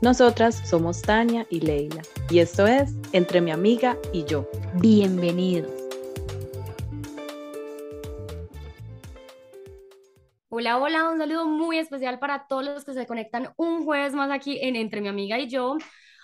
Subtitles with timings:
[0.00, 4.48] Nosotras somos Tania y Leila y esto es Entre mi amiga y yo.
[4.74, 5.72] Bienvenidos.
[10.50, 14.30] Hola, hola, un saludo muy especial para todos los que se conectan un jueves más
[14.30, 15.76] aquí en Entre mi amiga y yo.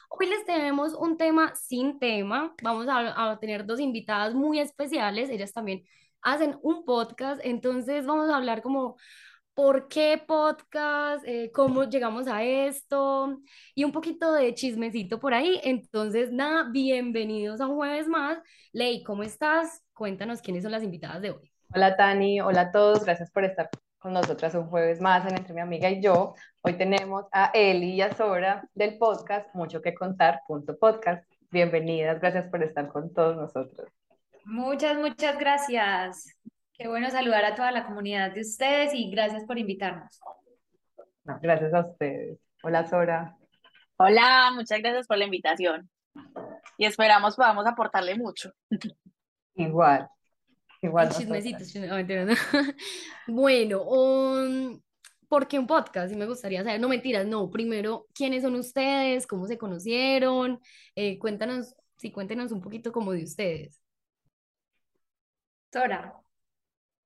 [0.08, 2.55] Hoy les tenemos un tema sin tema.
[2.62, 5.30] Vamos a, a tener dos invitadas muy especiales.
[5.30, 5.83] Ellas también
[6.22, 8.97] hacen un podcast, entonces vamos a hablar como
[9.55, 13.41] por qué podcast, eh, cómo llegamos a esto
[13.74, 15.61] y un poquito de chismecito por ahí.
[15.62, 18.38] Entonces, nada, bienvenidos a un jueves más.
[18.72, 19.83] Ley, ¿cómo estás?
[19.92, 21.52] Cuéntanos quiénes son las invitadas de hoy.
[21.72, 25.55] Hola Tani, hola a todos, gracias por estar con nosotras un jueves más en Entre
[25.55, 26.34] mi amiga y yo.
[26.61, 31.24] Hoy tenemos a Eli y a Sora del podcast Mucho que contar, punto podcast.
[31.50, 33.89] Bienvenidas, gracias por estar con todos nosotros.
[34.44, 36.27] Muchas, muchas gracias.
[36.77, 40.20] Qué bueno saludar a toda la comunidad de ustedes y gracias por invitarnos.
[41.41, 42.41] gracias a ustedes.
[42.64, 43.36] Hola, Sora.
[43.97, 45.89] Hola, muchas gracias por la invitación.
[46.77, 48.50] Y esperamos podamos aportarle mucho.
[49.55, 50.08] Igual.
[50.83, 51.11] Igual.
[51.11, 51.73] Chismecitos,
[53.29, 54.80] bueno, um,
[55.29, 56.11] ¿por qué un podcast?
[56.11, 56.80] Si me gustaría saber.
[56.80, 57.48] No, mentiras, no.
[57.51, 59.29] Primero, ¿quiénes son ustedes?
[59.29, 60.61] ¿Cómo se conocieron?
[60.96, 63.80] Eh, cuéntanos, sí, cuéntenos un poquito como de ustedes.
[65.73, 66.23] Sora.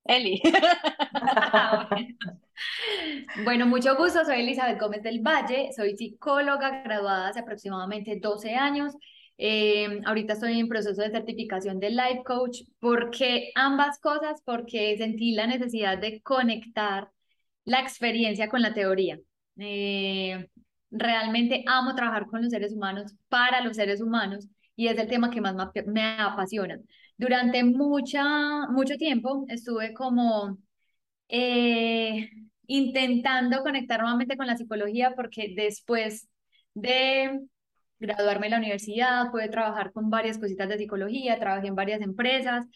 [0.05, 0.41] Eli.
[3.45, 4.25] bueno, mucho gusto.
[4.25, 5.71] Soy Elizabeth Gómez del Valle.
[5.75, 8.95] Soy psicóloga graduada hace aproximadamente 12 años.
[9.37, 12.63] Eh, ahorita estoy en proceso de certificación de Life Coach.
[12.81, 17.11] porque Ambas cosas, porque sentí la necesidad de conectar
[17.65, 19.19] la experiencia con la teoría.
[19.59, 20.49] Eh,
[20.91, 25.31] realmente amo trabajar con los seres humanos, para los seres humanos, y es el tema
[25.31, 25.55] que más
[25.87, 26.79] me apasiona.
[27.19, 30.59] Durante mucha, mucho tiempo estuve como
[31.29, 32.31] eh,
[32.67, 36.29] intentando conectar nuevamente con la psicología porque después
[36.75, 37.41] de
[38.01, 42.67] graduarme en la universidad, pude trabajar con varias cositas de psicología, trabajé en varias empresas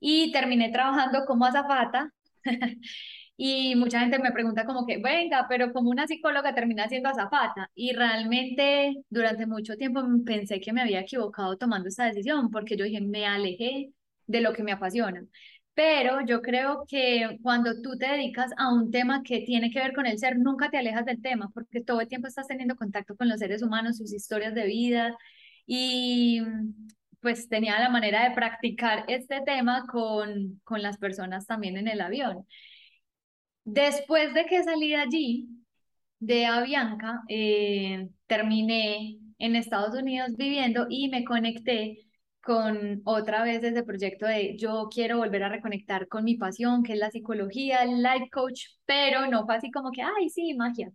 [0.00, 2.10] y terminé trabajando como azafata
[3.36, 7.70] Y mucha gente me pregunta como que, venga, pero como una psicóloga termina siendo azafata.
[7.74, 12.84] Y realmente durante mucho tiempo pensé que me había equivocado tomando esta decisión porque yo
[12.84, 13.92] dije, me alejé
[14.26, 15.24] de lo que me apasiona.
[15.74, 19.94] Pero yo creo que cuando tú te dedicas a un tema que tiene que ver
[19.94, 23.16] con el ser, nunca te alejas del tema porque todo el tiempo estás teniendo contacto
[23.16, 25.16] con los seres humanos, sus historias de vida.
[25.66, 26.42] Y
[27.20, 32.00] pues tenía la manera de practicar este tema con, con las personas también en el
[32.00, 32.46] avión.
[33.64, 35.48] Después de que salí de allí,
[36.20, 41.98] de Avianca, eh, terminé en Estados Unidos viviendo y me conecté
[42.42, 46.94] con otra vez ese proyecto de yo quiero volver a reconectar con mi pasión, que
[46.94, 50.90] es la psicología, el life coach, pero no fue así como que, ay, sí, magia,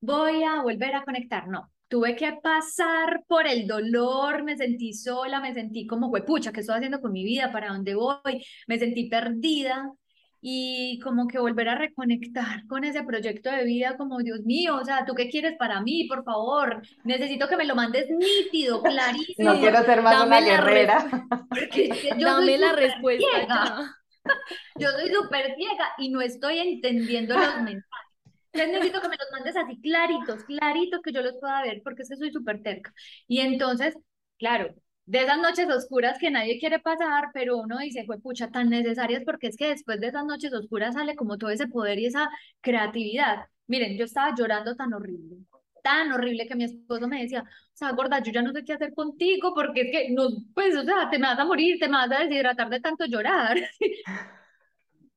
[0.00, 1.70] voy a volver a conectar, no.
[1.88, 6.76] Tuve que pasar por el dolor, me sentí sola, me sentí como, pucha, ¿qué estoy
[6.76, 7.50] haciendo con mi vida?
[7.52, 8.44] ¿Para dónde voy?
[8.66, 9.90] Me sentí perdida
[10.40, 14.84] y como que volver a reconectar con ese proyecto de vida como Dios mío, o
[14.84, 16.04] sea, ¿tú qué quieres para mí?
[16.04, 19.52] Por favor, necesito que me lo mandes nítido, clarísimo.
[19.54, 21.26] No quiero ser más una guerrera.
[22.18, 23.94] yo Dame la respuesta.
[24.78, 28.08] Yo soy súper ciega y no estoy entendiendo los mensajes.
[28.52, 32.02] Entonces necesito que me los mandes así claritos, claritos que yo los pueda ver porque
[32.02, 32.92] es que soy súper terca.
[33.26, 33.94] Y entonces,
[34.38, 34.74] claro,
[35.08, 39.22] de esas noches oscuras que nadie quiere pasar, pero uno dice, fue pucha, tan necesarias
[39.24, 42.28] porque es que después de esas noches oscuras sale como todo ese poder y esa
[42.60, 43.46] creatividad.
[43.68, 45.38] Miren, yo estaba llorando tan horrible,
[45.82, 48.74] tan horrible que mi esposo me decía, o sea, gorda, yo ya no sé qué
[48.74, 51.88] hacer contigo porque es que, no, pues, o sea, te me vas a morir, te
[51.88, 53.56] me vas a deshidratar de tanto llorar.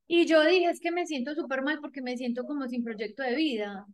[0.07, 3.23] y yo dije, es que me siento súper mal porque me siento como sin proyecto
[3.23, 3.85] de vida.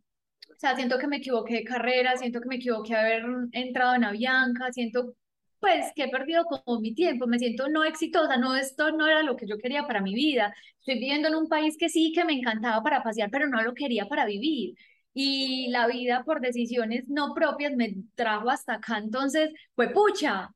[0.51, 3.23] O sea, siento que me equivoqué de carrera, siento que me equivoqué de haber
[3.53, 5.15] entrado en Avianca, siento
[5.59, 9.24] pues que he perdido como mi tiempo, me siento no exitosa, no, esto no era
[9.24, 10.54] lo que yo quería para mi vida.
[10.80, 13.74] Estoy viviendo en un país que sí, que me encantaba para pasear, pero no lo
[13.74, 14.75] quería para vivir.
[15.13, 20.50] Y la vida por decisiones no propias me trajo hasta acá, entonces, fue pucha,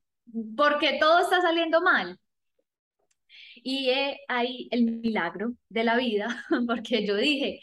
[0.56, 2.18] porque todo está saliendo mal.
[3.56, 7.60] Y he ahí el milagro de la vida, porque yo dije,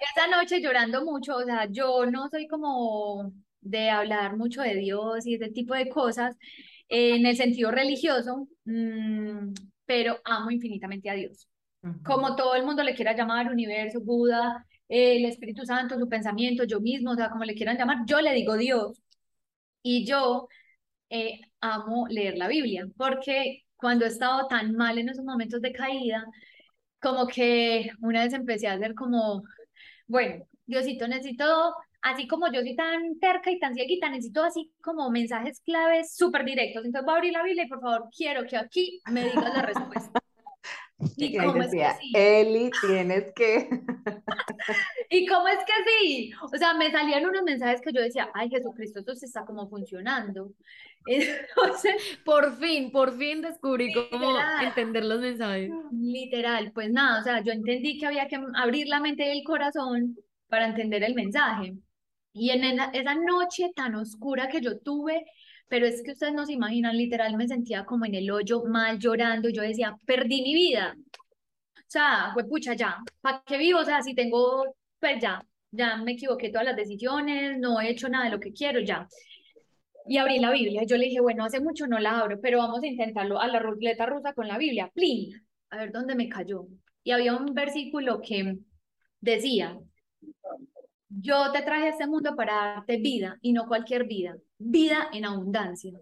[0.00, 5.26] esa noche llorando mucho, o sea, yo no soy como de hablar mucho de Dios
[5.26, 6.36] y ese tipo de cosas
[6.88, 9.52] en el sentido religioso, mm,
[9.86, 11.48] pero amo infinitamente a Dios.
[12.04, 16.80] Como todo el mundo le quiera llamar, universo, Buda, el Espíritu Santo, su pensamiento, yo
[16.80, 19.00] mismo, o sea, como le quieran llamar, yo le digo Dios.
[19.82, 20.48] Y yo
[21.10, 25.72] eh, amo leer la Biblia, porque cuando he estado tan mal en esos momentos de
[25.72, 26.24] caída,
[27.00, 29.42] como que una vez empecé a hacer como,
[30.06, 31.74] bueno, Diosito, necesito
[32.10, 36.44] así como yo soy tan terca y tan cieguita, necesito así como mensajes claves súper
[36.44, 36.84] directos.
[36.84, 39.62] Entonces voy a abrir la Biblia y por favor quiero que aquí me digas la
[39.62, 40.20] respuesta.
[41.16, 42.12] ¿Y, cómo es que sí?
[42.14, 43.68] Eli, tienes que...
[45.10, 46.32] ¿Y cómo es que sí?
[46.42, 49.68] O sea, me salían unos mensajes que yo decía, ay, Jesucristo, esto se está como
[49.68, 50.50] funcionando.
[51.06, 55.70] Entonces, por fin, por fin descubrí cómo entender los mensajes.
[55.92, 59.44] Literal, pues nada, o sea, yo entendí que había que abrir la mente y el
[59.44, 60.16] corazón
[60.48, 61.74] para entender el mensaje.
[62.38, 65.26] Y en esa noche tan oscura que yo tuve,
[65.68, 68.98] pero es que ustedes no se imaginan, literal me sentía como en el hoyo mal
[68.98, 70.96] llorando, yo decía, perdí mi vida.
[71.76, 73.80] O sea, fue pucha, ya, ¿para qué vivo?
[73.80, 74.64] O sea, si tengo,
[75.00, 78.52] pues ya, ya me equivoqué todas las decisiones, no he hecho nada de lo que
[78.52, 79.08] quiero, ya.
[80.06, 82.82] Y abrí la Biblia, yo le dije, bueno, hace mucho no la abro, pero vamos
[82.82, 85.32] a intentarlo a la ruleta rusa con la Biblia, plin,
[85.70, 86.66] a ver dónde me cayó.
[87.04, 88.58] Y había un versículo que
[89.20, 89.78] decía,
[91.08, 95.24] yo te traje a este mundo para darte vida y no cualquier vida, vida en
[95.24, 95.92] abundancia.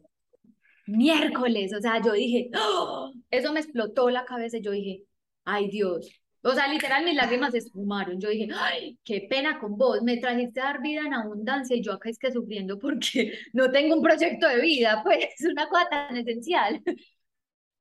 [0.86, 3.12] Miércoles, o sea, yo dije, ¡Oh!
[3.30, 5.04] eso me explotó la cabeza, yo dije,
[5.44, 6.08] ay Dios,
[6.46, 10.18] o sea, literal mis lágrimas se esfumaron, yo dije, ay, qué pena con vos, me
[10.18, 14.02] trajiste a dar vida en abundancia y yo acá es sufriendo porque no tengo un
[14.02, 16.80] proyecto de vida, pues es una cosa tan esencial.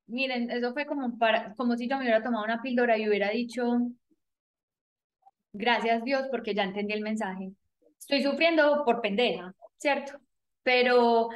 [0.07, 3.29] Miren, eso fue como, para, como si yo me hubiera tomado una píldora y hubiera
[3.29, 3.63] dicho,
[5.57, 7.51] gracias Dios porque ya entendí el mensaje.
[7.99, 10.13] Estoy sufriendo por pendeja, ¿cierto?
[10.63, 11.29] Pero,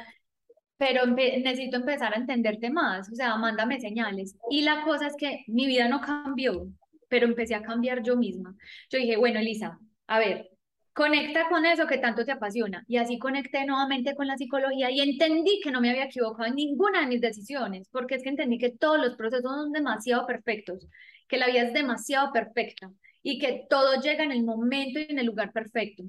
[0.76, 4.36] pero necesito empezar a entenderte más, o sea, mándame señales.
[4.50, 6.68] Y la cosa es que mi vida no cambió,
[7.08, 8.54] pero empecé a cambiar yo misma.
[8.88, 10.48] Yo dije, bueno, Elisa, a ver,
[10.92, 12.84] conecta con eso que tanto te apasiona.
[12.86, 16.54] Y así conecté nuevamente con la psicología y entendí que no me había equivocado en
[16.54, 20.86] ninguna de mis decisiones, porque es que entendí que todos los procesos son demasiado perfectos,
[21.28, 22.90] que la vida es demasiado perfecta
[23.22, 26.04] y que todo llega en el momento y en el lugar perfecto.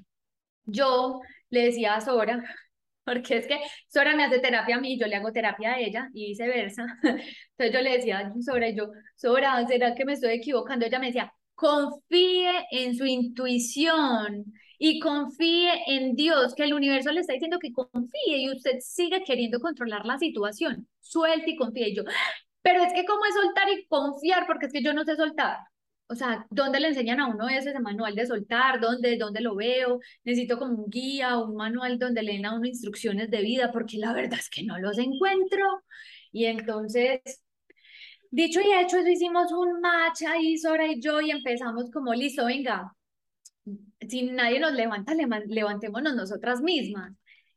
[0.64, 1.20] Yo
[1.50, 2.42] le decía a Sora,
[3.04, 6.08] porque es que Sora me hace terapia a mí, yo le hago terapia a ella
[6.14, 6.86] y viceversa.
[7.02, 10.86] Entonces yo le decía a Sora y yo, Sora, ¿será que me estoy equivocando?
[10.86, 17.20] Ella me decía, confíe en su intuición y confíe en Dios, que el universo le
[17.20, 20.88] está diciendo que confíe y usted sigue queriendo controlar la situación.
[21.00, 21.90] Suelte y confíe.
[21.90, 22.02] Y yo,
[22.62, 25.58] pero es que cómo es soltar y confiar, porque es que yo no sé soltar.
[26.12, 28.80] O sea, ¿dónde le enseñan a uno ese manual de soltar?
[28.80, 29.98] ¿Dónde, ¿Dónde lo veo?
[30.24, 33.72] Necesito como un guía o un manual donde le den a uno instrucciones de vida,
[33.72, 35.64] porque la verdad es que no los encuentro.
[36.30, 37.20] Y entonces,
[38.30, 42.92] dicho y hecho, hicimos un match ahí, Sora y yo, y empezamos como, listo, venga,
[44.06, 47.12] si nadie nos levanta, levantémonos nosotras mismas.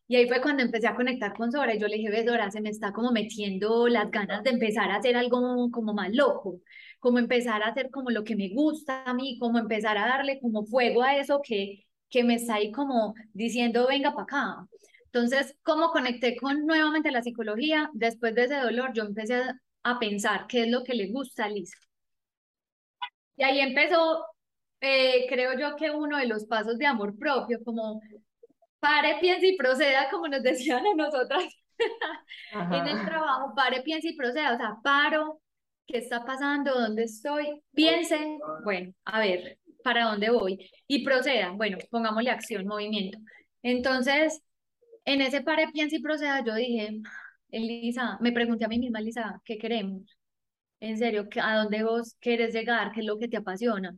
[0.07, 2.51] Y ahí fue cuando empecé a conectar con Sora y yo le dije, ve Sora,
[2.51, 6.61] se me está como metiendo las ganas de empezar a hacer algo como más loco
[6.99, 10.39] como empezar a hacer como lo que me gusta a mí, como empezar a darle
[10.39, 14.67] como fuego a eso que, que me está ahí como diciendo, venga para acá.
[15.15, 17.89] Entonces, ¿cómo conecté con nuevamente la psicología?
[17.93, 19.43] Después de ese dolor, yo empecé
[19.83, 21.77] a, pensar qué es lo que le gusta a Lisa.
[23.37, 24.25] Y ahí empezó,
[24.81, 28.01] eh, creo yo que uno de los pasos de amor propio, como
[28.79, 31.45] pare, piense y proceda, como nos decían a nosotras
[32.51, 35.41] en el trabajo, pare, piense y proceda, o sea, paro,
[35.87, 36.73] ¿Qué está pasando?
[36.73, 37.61] ¿Dónde estoy?
[37.73, 40.69] Piensen, bueno, a ver, ¿para dónde voy?
[40.87, 43.19] Y procedan, bueno, pongámosle acción, movimiento.
[43.61, 44.41] Entonces,
[45.05, 47.01] en ese pare, piensa y proceda, yo dije,
[47.49, 50.01] Elisa, me pregunté a mí misma, Elisa, ¿qué queremos?
[50.79, 52.91] En serio, ¿a dónde vos quieres llegar?
[52.91, 53.95] ¿Qué es lo que te apasiona?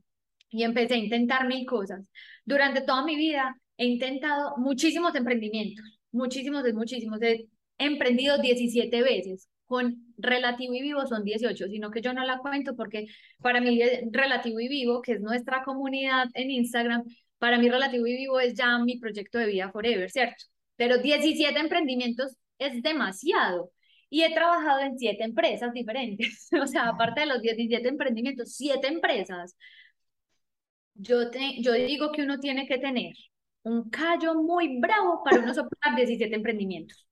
[0.49, 2.01] Y empecé a intentar mil cosas.
[2.45, 7.21] Durante toda mi vida he intentado muchísimos emprendimientos, muchísimos, muchísimos.
[7.21, 12.39] He emprendido 17 veces con relativo y vivo son 18, sino que yo no la
[12.39, 13.07] cuento porque
[13.41, 13.79] para mí
[14.11, 17.03] relativo y vivo, que es nuestra comunidad en Instagram,
[17.39, 20.45] para mí Relativo y Vivo es ya mi proyecto de vida forever, ¿cierto?
[20.75, 23.71] Pero 17 emprendimientos es demasiado.
[24.09, 26.49] Y he trabajado en siete empresas diferentes.
[26.61, 29.55] O sea, aparte de los 17 emprendimientos, siete empresas.
[30.95, 33.13] Yo, te, yo digo que uno tiene que tener
[33.63, 37.06] un callo muy bravo para uno soportar 17 emprendimientos.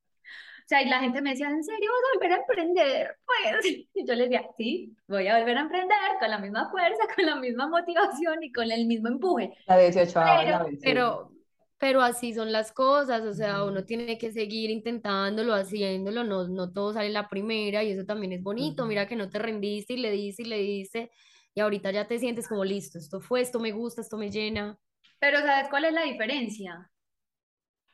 [0.65, 3.17] O sea, y la gente me decía, ¿en serio vas a volver a emprender?
[3.23, 7.03] Pues, y yo les decía, sí, voy a volver a emprender con la misma fuerza,
[7.15, 9.53] con la misma motivación y con el mismo empuje.
[9.67, 11.31] La 18 pero, pero,
[11.77, 16.73] pero así son las cosas, o sea, uno tiene que seguir intentándolo, haciéndolo, no, no
[16.73, 19.97] todo sale la primera y eso también es bonito, mira que no te rendiste y
[19.97, 21.11] le dice y le dice
[21.53, 24.79] y ahorita ya te sientes como listo, esto fue, esto me gusta, esto me llena.
[25.19, 26.91] Pero ¿sabes cuál es la diferencia?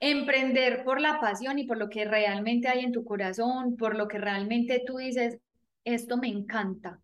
[0.01, 4.09] Emprender por la pasión y por lo que realmente hay en tu corazón, por lo
[4.09, 5.37] que realmente tú dices,
[5.85, 6.99] esto me encanta.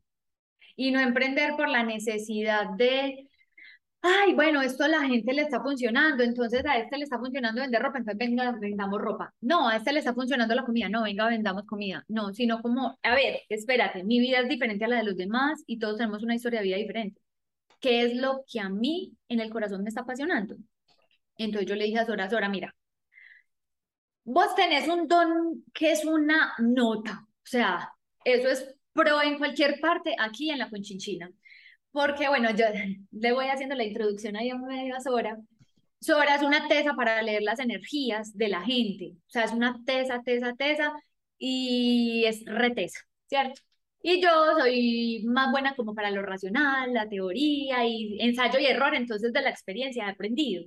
[0.75, 3.27] Y no emprender por la necesidad de
[4.01, 7.61] ay, bueno, esto a la gente le está funcionando, entonces a este le está funcionando
[7.61, 9.33] vender ropa, entonces venga, vendamos ropa.
[9.41, 12.03] No, a este le está funcionando la comida, no, venga, vendamos comida.
[12.07, 15.63] No, sino como, a ver, espérate, mi vida es diferente a la de los demás
[15.67, 17.21] y todos tenemos una historia de vida diferente.
[17.79, 20.55] ¿Qué es lo que a mí en el corazón me está apasionando?
[21.37, 22.75] Entonces yo le dije a Sora, Sora, mira,
[24.27, 27.93] vos tenés un don que es una nota, o sea,
[28.25, 31.31] eso es pro en cualquier parte, aquí en la Conchinchina.
[31.91, 32.65] Porque, bueno, yo
[33.11, 35.37] le voy haciendo la introducción ahí a media Sora.
[35.99, 39.13] Sora es una tesa para leer las energías de la gente.
[39.15, 40.93] O sea, es una tesa, tesa, tesa
[41.37, 43.61] y es retesa, ¿cierto?
[44.01, 44.29] Y yo
[44.59, 49.41] soy más buena como para lo racional, la teoría y ensayo y error, entonces de
[49.41, 50.65] la experiencia he aprendido.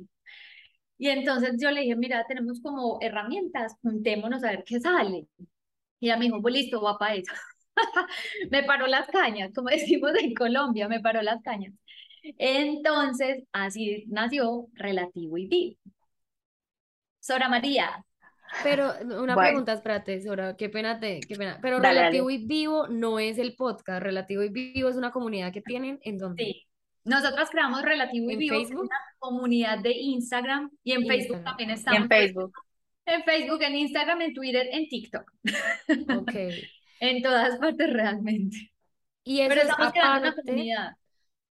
[1.01, 5.27] Y entonces yo le dije, mira, tenemos como herramientas, juntémonos a ver qué sale.
[5.99, 7.33] Y ella me dijo, pues listo, va para eso.
[8.51, 11.73] me paró las cañas, como decimos en Colombia, me paró las cañas.
[12.37, 15.77] Entonces, así nació Relativo y Vivo.
[17.19, 18.05] Sora María.
[18.63, 18.93] Pero
[19.23, 21.59] una pregunta, espérate, Sora, qué pena te, qué pena.
[21.63, 25.63] Pero Relativo y Vivo no es el podcast, Relativo y Vivo es una comunidad que
[25.63, 26.45] tienen en donde.
[26.45, 26.67] Sí.
[27.11, 28.85] Nosotras creamos Relativo y Vivo, Facebook?
[28.85, 32.03] una comunidad de Instagram y en Facebook también estamos.
[32.03, 32.53] en Facebook.
[33.05, 35.31] En Facebook, en Instagram, en Twitter, en TikTok.
[36.17, 36.33] Ok.
[37.03, 38.75] En todas partes realmente.
[39.25, 40.97] Y eso Pero estamos es creando una comunidad.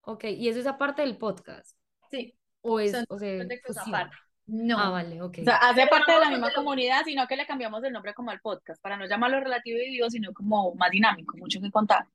[0.01, 1.75] Ok, y eso es aparte del podcast.
[2.11, 2.35] Sí.
[2.61, 3.47] O es, o sea,
[3.87, 4.15] aparte.
[4.45, 4.77] No.
[4.77, 5.39] Ah, vale, ok.
[5.41, 8.29] O sea, hace parte de la misma comunidad, sino que le cambiamos el nombre como
[8.29, 12.05] al podcast, para no llamarlo relativo y vivo, sino como más dinámico, mucho que contar.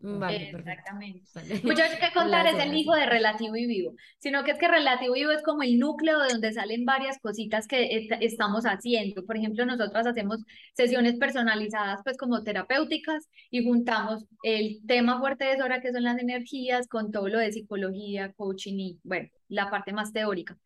[0.00, 1.22] Vale, Exactamente.
[1.64, 5.16] Mucho que contar es el hijo de relativo y vivo, sino que es que relativo
[5.16, 9.24] y vivo es como el núcleo de donde salen varias cositas que estamos haciendo.
[9.26, 15.56] Por ejemplo, nosotras hacemos sesiones personalizadas, pues como terapéuticas, y juntamos el tema fuerte de
[15.56, 19.92] Sora, que son las energías, con todo lo de psicología, coaching y, bueno, la parte
[19.92, 20.56] más teórica.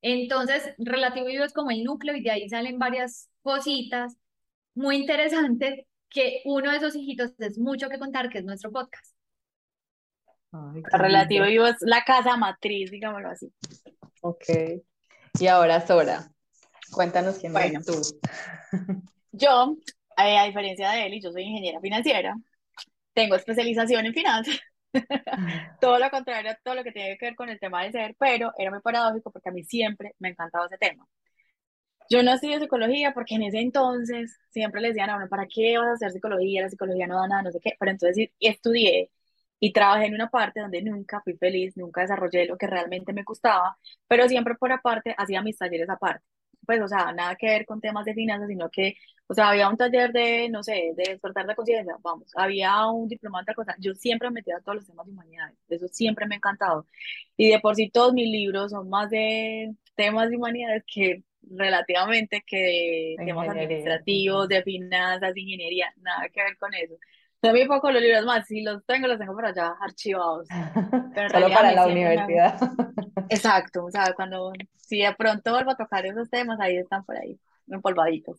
[0.00, 4.16] Entonces, relativo y vivo es como el núcleo y de ahí salen varias cositas
[4.74, 5.80] muy interesantes
[6.10, 9.14] que uno de esos hijitos es mucho que contar, que es nuestro podcast.
[10.92, 13.52] relativo vivo es la casa matriz, digámoslo así.
[14.20, 14.44] Ok.
[15.38, 16.30] Y ahora, Sora,
[16.90, 17.94] cuéntanos quién eres tú.
[19.32, 19.76] Yo,
[20.16, 22.34] a diferencia de él, y yo soy ingeniera financiera,
[23.14, 24.58] tengo especialización en finanzas.
[25.80, 28.16] todo lo contrario a todo lo que tiene que ver con el tema de ser,
[28.18, 31.06] pero era muy paradójico porque a mí siempre me ha encantado ese tema.
[32.10, 35.78] Yo no estudié psicología porque en ese entonces siempre le decían a uno, ¿para qué
[35.78, 36.62] vas a hacer psicología?
[36.62, 37.74] La psicología no da nada, no sé qué.
[37.78, 39.10] Pero entonces estudié
[39.60, 43.22] y trabajé en una parte donde nunca fui feliz, nunca desarrollé lo que realmente me
[43.22, 46.24] gustaba, pero siempre por aparte hacía mis talleres aparte.
[46.66, 48.94] Pues, o sea, nada que ver con temas de finanzas, sino que,
[49.26, 53.08] o sea, había un taller de, no sé, de despertar de conciencia, vamos, había un
[53.08, 53.74] diplomata, cosa.
[53.78, 56.86] Yo siempre me metí a todos los temas de humanidades, eso siempre me ha encantado.
[57.36, 62.42] Y de por sí todos mis libros son más de temas de humanidades que relativamente
[62.46, 66.96] que temas administrativos, de finanzas, ingeniería, nada que ver con eso.
[67.40, 70.46] También poco los libros más, si los tengo, los tengo por allá archivados.
[71.32, 72.60] Solo para la universidad.
[73.30, 77.16] Exacto, o sea, cuando, si de pronto vuelvo a tocar esos temas, ahí están por
[77.16, 78.38] ahí, empolvaditos.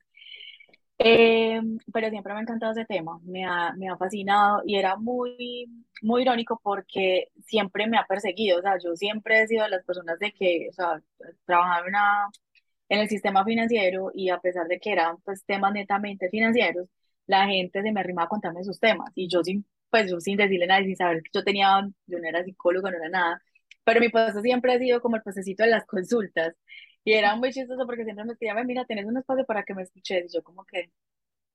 [1.03, 1.59] Eh,
[1.91, 5.65] pero siempre me ha encantado ese tema, me ha, me ha fascinado y era muy,
[6.03, 9.83] muy irónico porque siempre me ha perseguido, o sea, yo siempre he sido de las
[9.83, 11.01] personas de que, o sea,
[11.45, 12.29] trabajaba en una
[12.91, 16.89] en el sistema financiero y a pesar de que eran pues temas netamente financieros,
[17.25, 20.35] la gente se me arrimaba a contarme sus temas y yo sin, pues yo sin
[20.37, 23.41] decirle nada, sin saber que yo tenía, yo no era psicólogo, no era nada,
[23.85, 26.53] pero mi puesto siempre ha sido como el puestecito de las consultas
[27.05, 29.83] y era muy chistoso porque siempre me escribían, mira, tenés un espacio para que me
[29.83, 30.91] escuches y yo como que,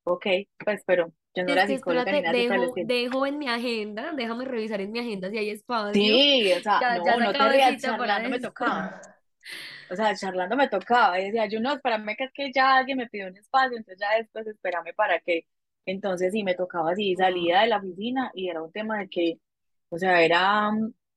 [0.04, 0.26] ok,
[0.64, 4.80] pues pero yo no era psicóloga ni nada dejo, dejo en mi agenda, déjame revisar
[4.80, 5.92] en mi agenda si hay espacio.
[5.92, 9.02] Sí, o sea, no, no te rías, charlando me tocaba.
[9.90, 12.98] O sea, charlando me tocaba, y decía, yo no, espérame que es que ya alguien
[12.98, 15.46] me pidió un espacio, entonces ya después espérame para que,
[15.86, 19.38] entonces sí me tocaba así, salía de la oficina y era un tema de que,
[19.88, 20.70] o sea, era,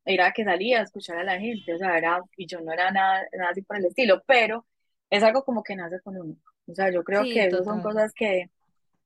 [0.05, 2.91] era que salía a escuchar a la gente, o sea, era, y yo no era
[2.91, 4.65] nada, nada así por el estilo, pero
[5.09, 6.35] es algo como que nace con uno,
[6.67, 8.49] o sea, yo creo que eso son cosas que,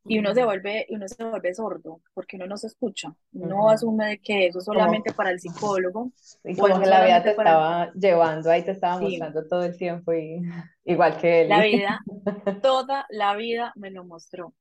[0.08, 3.70] y uno se vuelve, uno se vuelve sordo, porque uno no se escucha, uno Ujú.
[3.70, 6.12] asume de que eso es solamente para el psicólogo,
[6.46, 9.64] y como que la vida te para estaba llevando ahí, te estaba Sí, mostrando todo
[9.64, 10.42] el tiempo y
[10.86, 11.64] igual que la Eli.
[11.64, 12.06] vida,
[12.62, 14.54] toda la vida me lo mostró.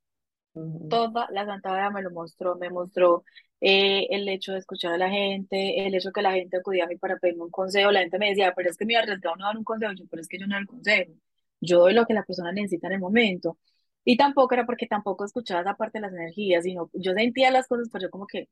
[0.55, 3.25] Ujú, toda la Santa Vida me lo mostró, me mostró
[3.61, 6.87] eh, el hecho de escuchar a la gente, el hecho que la gente acudía a
[6.87, 9.47] mí para pedirme un consejo, la gente me decía, pero es que me arriesgado no
[9.47, 11.13] dar un consejo, yo, pero es que yo no doy el consejo,
[11.61, 13.59] yo doy lo que la persona necesita en el momento.
[14.05, 17.69] Y tampoco era porque tampoco escuchaba esa parte de las energías, sino yo sentía las
[17.69, 18.49] cosas, pero yo como que,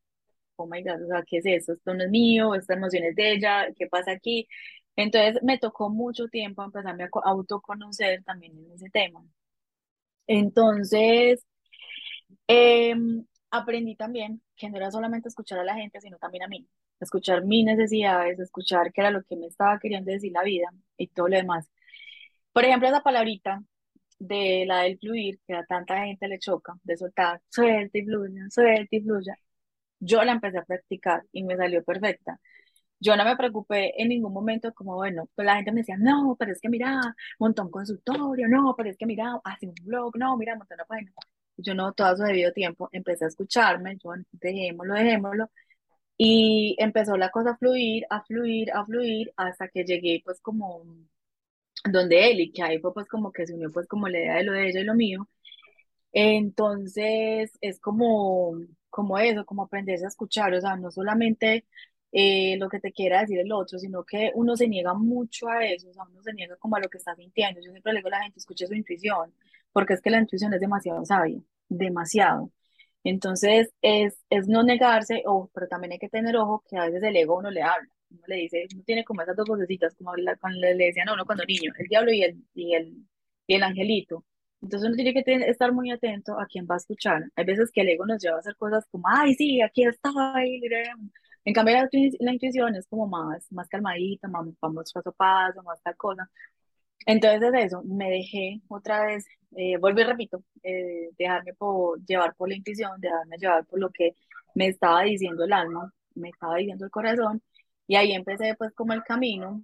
[0.57, 1.73] oh my God, o sea, ¿qué es eso?
[1.73, 4.47] Esto no es mío, esta emoción es de ella, ¿qué pasa aquí?
[4.97, 9.23] Entonces me tocó mucho tiempo empezarme a co- autoconocer también en ese tema.
[10.27, 11.45] Entonces,
[12.47, 16.67] Em, aprendí también que no era solamente escuchar a la gente, sino también a mí,
[16.99, 20.67] escuchar mis necesidades, escuchar qué era lo que me estaba queriendo decir la vida
[20.97, 21.69] y todo lo demás.
[22.53, 23.63] Por ejemplo, esa palabrita
[24.21, 28.49] de la del fluir, que a tanta gente le choca, de soltar, suelta y fluya,
[28.49, 29.37] suelta y fluya,
[29.99, 32.39] yo la empecé a practicar y me salió perfecta.
[32.99, 36.35] Yo no me preocupé en ningún momento como, bueno, pues la gente me decía, no,
[36.39, 37.01] pero es que mira,
[37.39, 41.11] montón consultorio, no, pero es que mira, hace un blog, no, mira, montón una página.
[41.57, 45.51] Yo no, todo su debido tiempo, empecé a escucharme, yo, dejémoslo, dejémoslo,
[46.17, 50.85] y empezó la cosa a fluir, a fluir, a fluir, hasta que llegué pues como
[51.89, 54.35] donde él, y que ahí fue pues como que se unió pues como la idea
[54.35, 55.27] de lo de ella y lo mío,
[56.13, 58.53] entonces, es como,
[58.89, 61.65] como eso, como aprenderse a escuchar, o sea, no solamente
[62.11, 65.65] eh, lo que te quiera decir el otro, sino que uno se niega mucho a
[65.65, 67.61] eso, o sea, uno se niega como a lo que está sintiendo.
[67.61, 69.33] Yo siempre le digo a la gente, escuche su intuición,
[69.71, 72.51] porque es que la intuición es demasiado sabia, demasiado.
[73.03, 77.15] Entonces, es, es no negarse, pero también hay que tener ojo que a veces el
[77.15, 80.35] ego uno le habla, uno le dice, uno tiene como esas dos vocecitas, como la-
[80.37, 83.05] cuando le, decían a uno cuando niño, el diablo y el, y el,
[83.47, 84.25] y el angelito.
[84.61, 87.23] Entonces uno tiene que ten- estar muy atento a quién va a escuchar.
[87.35, 89.83] Hay veces que el ego nos lleva a hacer cosas como, ay, sí, aquí
[90.61, 90.83] liré".
[91.45, 95.63] En cambio, la, la intuición es como más, más calmadita, más, vamos paso a paso,
[95.63, 96.29] más tal cosa.
[97.05, 99.25] Entonces es eso, me dejé otra vez,
[99.57, 103.89] eh, vuelvo y repito, eh, dejarme por, llevar por la intuición, dejarme llevar por lo
[103.91, 104.15] que
[104.55, 107.41] me estaba diciendo el alma, me estaba diciendo el corazón.
[107.91, 109.61] Y ahí empecé pues como el camino.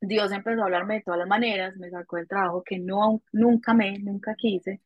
[0.00, 3.74] Dios empezó a hablarme de todas las maneras, me sacó del trabajo que no, nunca
[3.74, 4.80] me, nunca quise,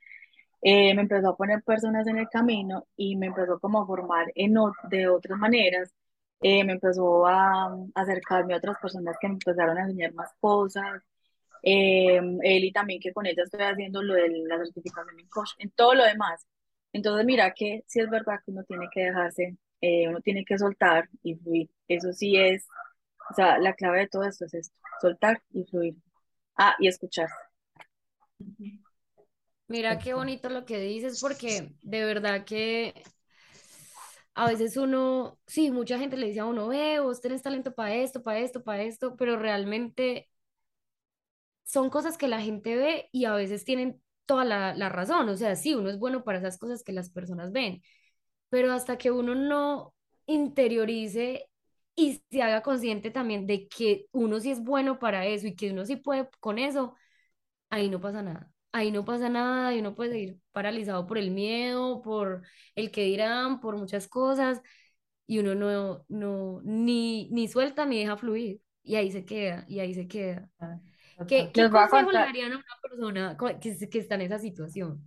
[0.63, 4.29] eh, me empezó a poner personas en el camino y me empezó como a formar
[4.35, 4.55] en,
[4.91, 5.95] de otras maneras,
[6.43, 10.31] eh, me empezó a, a acercarme a otras personas que me empezaron a enseñar más
[10.41, 11.03] cosas,
[11.63, 15.17] eh, él y también que con ella estoy haciendo lo de la certificación
[15.59, 16.47] en todo lo demás.
[16.93, 20.59] Entonces mira que sí es verdad que uno tiene que dejarse, eh, uno tiene que
[20.59, 22.67] soltar y fluir, eso sí es
[23.31, 25.97] o sea, la clave de todo esto es esto, soltar y fluir.
[26.57, 27.29] Ah, y escuchar.
[29.69, 32.95] Mira qué bonito lo que dices, porque de verdad que
[34.35, 37.95] a veces uno, sí, mucha gente le dice a uno, ve, vos tenés talento para
[37.97, 40.29] esto, para esto, para esto, pero realmente
[41.65, 45.29] son cosas que la gente ve y a veces tienen toda la, la razón.
[45.29, 47.83] O sea, sí, uno es bueno para esas cosas que las personas ven,
[48.51, 49.95] pero hasta que uno no
[50.27, 51.51] interiorice
[51.99, 55.73] y se haga consciente también de que uno sí es bueno para eso y que
[55.73, 56.95] uno sí puede con eso,
[57.71, 58.53] ahí no pasa nada.
[58.71, 62.43] Ahí no pasa nada y uno puede seguir paralizado por el miedo, por
[62.77, 64.63] el que dirán, por muchas cosas
[65.27, 69.81] y uno no, no, ni, ni suelta ni deja fluir y ahí se queda, y
[69.81, 70.49] ahí se queda.
[70.61, 70.79] Ah,
[71.27, 75.03] ¿Qué, consejo le darían a una persona que, que está en esa situación?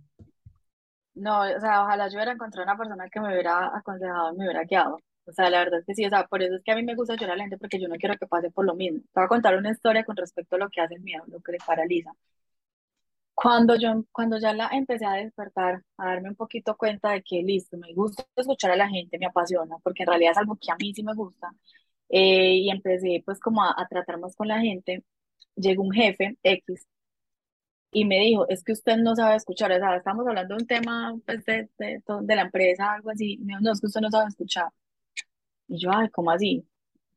[1.14, 4.44] no, o sea, ojalá yo hubiera encontrado una persona que me hubiera aconsejado y me
[4.44, 4.98] hubiera guiado.
[5.26, 6.82] O sea, la verdad es que sí, o sea, por eso es que a mí
[6.84, 9.00] me gusta llorar a la gente porque yo no quiero que pase por lo mismo.
[9.00, 11.40] Te voy a contar una historia con respecto a lo que hace el miedo, lo
[11.40, 12.12] que le paraliza.
[13.34, 17.42] Cuando yo, cuando ya la empecé a despertar, a darme un poquito cuenta de que
[17.42, 20.70] listo, me gusta escuchar a la gente, me apasiona, porque en realidad es algo que
[20.70, 21.50] a mí sí me gusta,
[22.10, 25.04] eh, y empecé pues como a, a tratar más con la gente,
[25.56, 26.86] llegó un jefe X
[27.92, 30.66] y me dijo, es que usted no sabe escuchar, o sea, estamos hablando de un
[30.66, 34.28] tema pues, de, de, de la empresa, algo así, no, es que usted no sabe
[34.28, 34.68] escuchar.
[35.72, 36.66] Y yo, ay, ¿cómo así?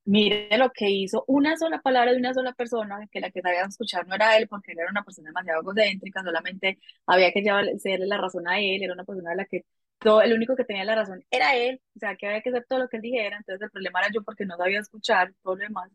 [0.06, 3.64] Mire lo que hizo una sola palabra de una sola persona, que la que sabía
[3.64, 7.76] escuchar no era él, porque él era una persona demasiado egocéntrica, solamente había que llevarle
[8.08, 9.66] la razón a él, era una persona de la que
[10.00, 12.66] todo, el único que tenía la razón era él, o sea, que había que hacer
[12.70, 15.56] todo lo que él dijera, entonces el problema era yo porque no sabía escuchar, todo
[15.56, 15.92] lo demás.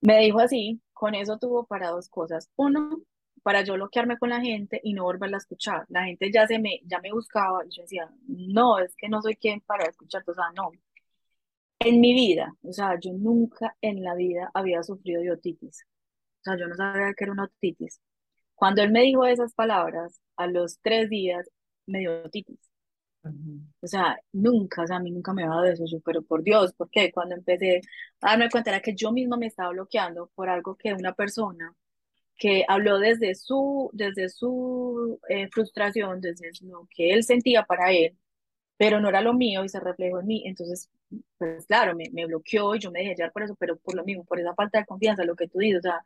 [0.00, 2.48] Me dijo así, con eso tuvo para dos cosas.
[2.56, 3.02] Uno,
[3.42, 5.86] para yo bloquearme con la gente y no volverla a escuchar.
[5.88, 9.22] La gente ya se me, ya me buscaba y yo decía, no, es que no
[9.22, 10.72] soy quien para escuchar, o sea, no.
[11.80, 15.84] En mi vida, o sea, yo nunca en la vida había sufrido de otitis.
[16.40, 18.00] O sea, yo no sabía que era una otitis.
[18.54, 21.48] Cuando él me dijo esas palabras, a los tres días
[21.86, 22.58] me dio otitis.
[23.80, 26.42] O sea, nunca, o sea, a mí nunca me ha dado eso, yo, pero por
[26.42, 27.12] Dios, ¿por qué?
[27.12, 27.80] Cuando empecé
[28.20, 31.74] a darme cuenta era que yo misma me estaba bloqueando por algo que una persona
[32.36, 38.16] que habló desde su, desde su eh, frustración, desde lo que él sentía para él,
[38.78, 40.44] pero no era lo mío y se reflejó en mí.
[40.46, 40.90] Entonces,
[41.38, 44.04] pues claro, me, me bloqueó y yo me dejé llevar por eso, pero por lo
[44.04, 46.04] mismo, por esa falta de confianza, lo que tú dices, o sea,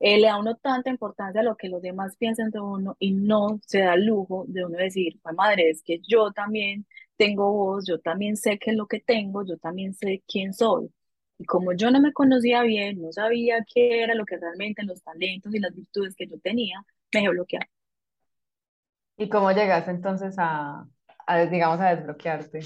[0.00, 3.12] eh, le da uno tanta importancia a lo que los demás piensan de uno y
[3.12, 7.52] no se da el lujo de uno decir, pues madre, es que yo también tengo
[7.52, 10.92] voz, yo también sé qué es lo que tengo, yo también sé quién soy.
[11.38, 15.02] Y como yo no me conocía bien, no sabía qué era lo que realmente los
[15.02, 17.58] talentos y las virtudes que yo tenía, me dejé.
[19.16, 20.86] ¿Y cómo llegaste entonces a,
[21.26, 22.60] a digamos, a desbloquearte?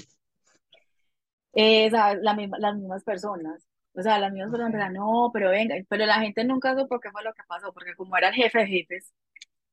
[1.53, 3.67] Eh, la misma, las mismas personas.
[3.93, 7.23] O sea, las mismas personas no, pero venga, pero la gente nunca supo qué fue
[7.23, 9.13] lo que pasó, porque como era el jefe de jefes,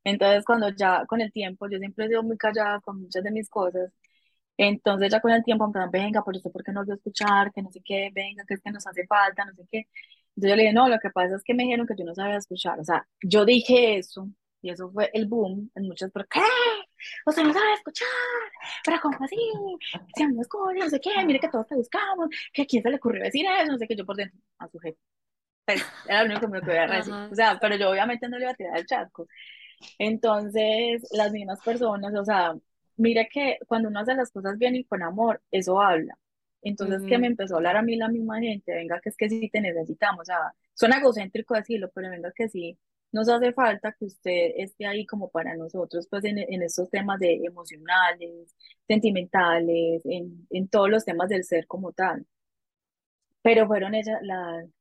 [0.04, 3.30] entonces cuando ya con el tiempo, yo siempre he sido muy callada con muchas de
[3.30, 3.92] mis cosas,
[4.58, 7.52] entonces ya con el tiempo empezaron, venga, por eso, porque no lo voy a escuchar,
[7.52, 9.86] que no sé qué, venga, que es que nos hace falta, no sé qué.
[10.36, 12.14] Entonces yo le dije, no, lo que pasa es que me dijeron que yo no
[12.14, 14.28] sabía escuchar, o sea, yo dije eso,
[14.62, 16.40] y eso fue el boom en muchas, pero ¿qué?
[17.32, 18.08] Sea, no sabe escuchar,
[18.84, 19.36] pero ¿cómo así?
[20.14, 22.82] Si a mí no no sé qué, mire que todos te buscamos, que a quién
[22.82, 24.98] se le ocurrió decir eso, no sé qué, yo por dentro, a su jefe.
[25.64, 27.12] Pues, era lo único que me podía decir.
[27.12, 29.26] O sea, pero yo obviamente no le iba a tirar el chasco.
[29.98, 32.54] Entonces, las mismas personas, o sea,
[32.96, 36.16] mira que cuando uno hace las cosas bien y con amor, eso habla.
[36.62, 39.28] Entonces, que me empezó a hablar a mí la misma gente, venga, que es que
[39.28, 42.76] sí te necesitamos, o sea, suena egocéntrico decirlo, pero venga que sí,
[43.12, 47.18] nos hace falta que usted esté ahí como para nosotros, pues en, en estos temas
[47.20, 48.54] de emocionales,
[48.86, 52.26] sentimentales, en, en todos los temas del ser como tal.
[53.42, 54.18] Pero fueron ellas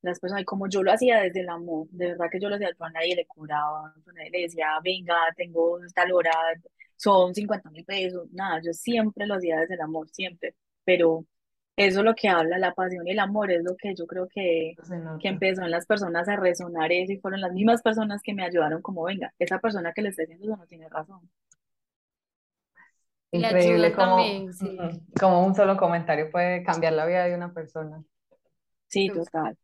[0.02, 2.56] las personas, y como yo lo hacía desde el amor, de verdad que yo lo
[2.56, 6.32] hacía, yo a nadie le cobraba, a nadie le decía, venga, tengo tal hora,
[6.96, 11.26] son 50 mil pesos, nada, yo siempre lo hacía desde el amor, siempre, pero
[11.78, 14.28] eso es lo que habla, la pasión y el amor es lo que yo creo
[14.30, 14.76] que,
[15.20, 18.44] que empezó en las personas a resonar eso y fueron las mismas personas que me
[18.46, 21.30] ayudaron como, venga, esa persona que le está diciendo eso no tiene razón.
[23.32, 24.18] Increíble como,
[25.20, 28.02] como un solo comentario puede cambiar la vida de una persona.
[28.88, 29.58] Sí, total.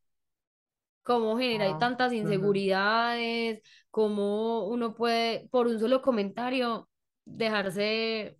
[1.04, 6.90] Cómo genera tantas inseguridades, cómo uno puede, por un solo comentario,
[7.26, 8.38] dejarse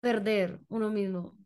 [0.00, 1.36] perder uno mismo.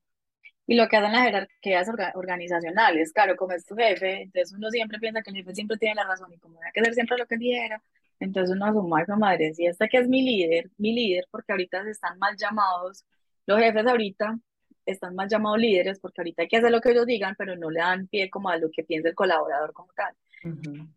[0.66, 4.98] Y lo que hacen las jerarquías organizacionales, claro, como es tu jefe, entonces uno siempre
[4.98, 7.26] piensa que el jefe siempre tiene la razón y como hay que hacer siempre lo
[7.26, 7.80] que dijera,
[8.18, 11.84] entonces uno asuma esa madre, si esta que es mi líder, mi líder, porque ahorita
[11.84, 13.04] se están mal llamados,
[13.46, 14.38] los jefes ahorita
[14.86, 17.70] están mal llamados líderes porque ahorita hay que hacer lo que ellos digan, pero no
[17.70, 20.14] le dan pie como a lo que piensa el colaborador como tal.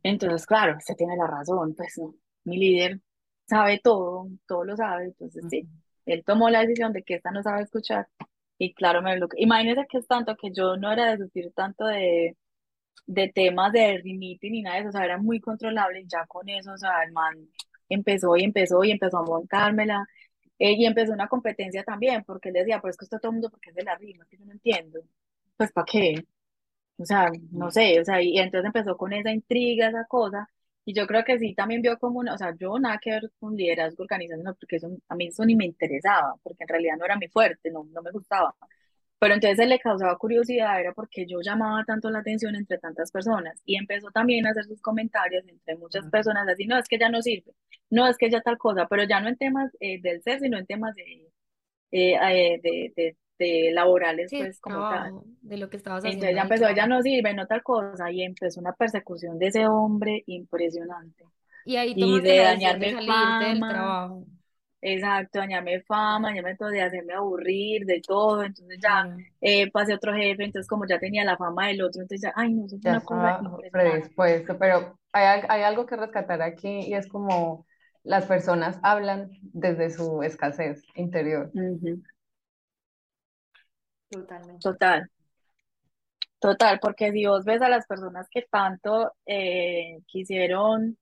[0.03, 3.01] Entonces, claro, se tiene la razón, pues no, mi líder
[3.47, 5.67] sabe todo, todo lo sabe, entonces sí,
[6.05, 8.07] él tomó la decisión de que esta no sabe escuchar
[8.59, 11.85] y claro, me lo imagínese que es tanto que yo no era de sufrir tanto
[11.87, 12.37] de,
[13.07, 16.25] de temas de limite ni nada de eso, o sea, era muy controlable y ya
[16.27, 17.35] con eso, o sea, el man
[17.89, 20.05] empezó y empezó y empezó a montármela
[20.59, 23.49] eh, y empezó una competencia también, porque él decía, pues que esto todo el mundo,
[23.51, 25.01] porque es de la rima, que yo no entiendo,
[25.57, 26.25] pues ¿para qué?
[26.97, 30.49] O sea, no sé, o sea, y entonces empezó con esa intriga, esa cosa,
[30.89, 33.31] y yo creo que sí también vio como una, o sea, yo nada que ver
[33.39, 37.05] con liderazgo organizacional, porque eso, a mí eso ni me interesaba, porque en realidad no
[37.05, 38.55] era mi fuerte, no, no me gustaba.
[39.19, 43.11] Pero entonces él le causaba curiosidad, era porque yo llamaba tanto la atención entre tantas
[43.11, 46.97] personas y empezó también a hacer sus comentarios entre muchas personas, así, no, es que
[46.97, 47.53] ya no sirve,
[47.91, 50.57] no, es que ya tal cosa, pero ya no en temas eh, del ser, sino
[50.57, 51.03] en temas de,
[51.91, 55.21] eh, eh, de, de, de, laborales, pues como tal.
[55.41, 56.25] De lo que estabas haciendo.
[56.25, 59.67] Entonces ya empezó, ya no sirve, no tal cosa, y empezó una persecución de ese
[59.67, 61.25] hombre impresionante.
[61.65, 64.25] Y ahí y de dañarme fama, del trabajo.
[64.81, 68.43] Exacto, dañarme fama, dañarme todo, de hacerme aburrir, de todo.
[68.43, 72.21] Entonces ya eh, pasé otro jefe, entonces como ya tenía la fama del otro, entonces
[72.21, 76.79] ya, ay, no, eso es una cosa predispuesto, pero hay, hay algo que rescatar aquí
[76.87, 77.65] y es como
[78.03, 81.51] las personas hablan desde su escasez interior.
[84.09, 84.59] Totalmente.
[84.61, 85.09] Total.
[86.39, 90.97] Total, porque si vos ves a las personas que tanto eh, quisieron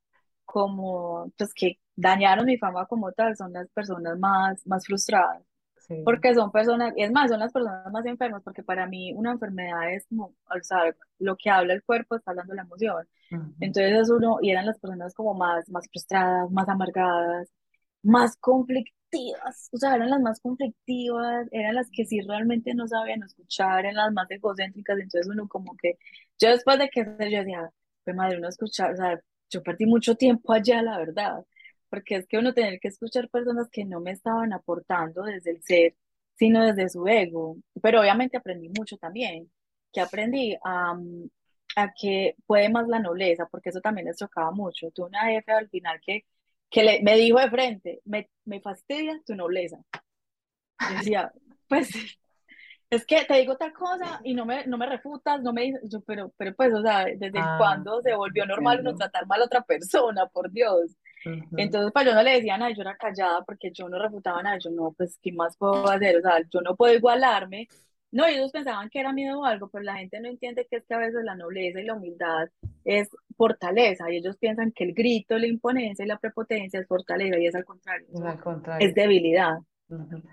[0.46, 5.44] como, pues que dañaron mi fama como tal, son las personas más, más frustradas.
[5.88, 6.02] Sí.
[6.04, 9.32] porque son personas, y es más, son las personas más enfermas, porque para mí una
[9.32, 13.08] enfermedad es como, o sea, lo que habla el cuerpo está hablando la emoción.
[13.62, 17.48] Entonces es uno, y eran las personas como más, más frustradas, más amargadas,
[18.04, 23.24] más conflictivas, o sea, eran las más conflictivas, eran las que sí realmente no sabían
[23.24, 25.98] escuchar, eran las más egocéntricas, entonces uno como que,
[26.40, 27.72] yo después de que yo decía,
[28.04, 31.46] pues madre, uno escuchar, o sea, yo perdí mucho tiempo allá, la verdad,
[31.90, 35.64] porque es que uno tener que escuchar personas que no me estaban aportando desde el
[35.64, 35.96] ser,
[36.36, 39.52] sino desde su ego, pero obviamente aprendí mucho también,
[39.92, 40.96] que aprendí a,
[41.76, 45.52] a que puede más la nobleza, porque eso también les chocaba mucho, tuve una jefe
[45.52, 46.26] al final que
[46.70, 49.78] que le, me dijo de frente, me, me fastidia tu nobleza.
[50.80, 51.32] Yo decía,
[51.68, 51.90] pues,
[52.90, 55.82] es que te digo tal cosa y no me, no me refutas, no me dices,
[56.06, 59.46] pero, pero pues, o sea, ¿desde Ah, cuándo se volvió normal uno tratar mal a
[59.46, 60.98] otra persona, por Dios?
[61.26, 61.58] Ujú.
[61.58, 64.58] Entonces, pues yo no le decía nada, yo era callada porque yo no refutaba nada,
[64.60, 66.18] yo no, pues, ¿qué más puedo hacer?
[66.18, 67.70] O sea, yo no puedo igualarme.
[68.18, 70.86] No, ellos pensaban que era miedo o algo, pero la gente no entiende que es
[70.88, 72.50] que a veces la nobleza y la humildad
[72.84, 77.38] es fortaleza, y ellos piensan que el grito, la imponencia y la prepotencia es fortaleza,
[77.38, 78.88] y es al contrario, Es eso al contrario.
[78.88, 79.60] es debilidad.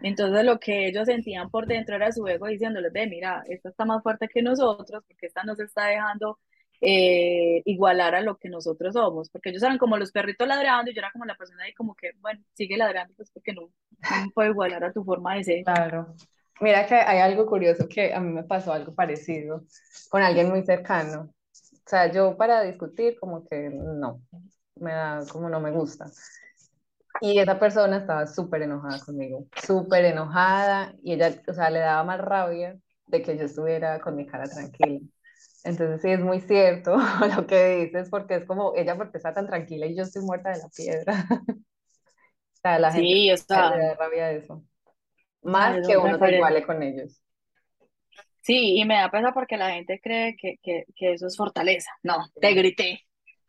[0.01, 3.85] Entonces lo que ellos sentían por dentro era su ego diciéndoles, ve, mira, esta está
[3.85, 6.39] más fuerte que nosotros, porque esta no se está dejando
[6.81, 10.95] eh, igualar a lo que nosotros somos, porque ellos eran como los perritos ladrando y
[10.95, 14.31] yo era como la persona ahí como que, bueno, sigue ladrando, pues porque no, no
[14.35, 15.65] puedo igualar a tu forma de ser.
[15.65, 16.15] Claro.
[16.61, 19.65] Mira que hay algo curioso que a mí me pasó algo parecido
[20.11, 21.31] con alguien muy cercano.
[21.53, 24.23] O sea, yo para discutir como que no,
[24.77, 26.07] me da como no me gusta.
[27.21, 32.05] Y esa persona estaba súper enojada conmigo, súper enojada y ella, o sea, le daba
[32.05, 35.01] más rabia de que yo estuviera con mi cara tranquila.
[35.65, 36.97] Entonces sí es muy cierto
[37.37, 40.51] lo que dices porque es como ella porque está tan tranquila y yo estoy muerta
[40.51, 41.15] de la piedra.
[42.55, 44.65] O sea, la gente Sí, o le sea, da rabia de eso.
[45.45, 47.21] Más que uno se iguale con ellos.
[48.41, 51.91] Sí, y me da pena porque la gente cree que, que, que eso es fortaleza.
[52.03, 53.01] No, te grité.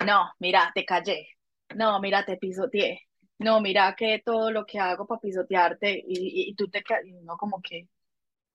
[0.06, 1.28] No, mira, te callé.
[1.76, 3.02] No, mira, te pisoteé.
[3.40, 7.12] No, mira que todo lo que hago para pisotearte y, y, y tú te y
[7.24, 7.90] no como que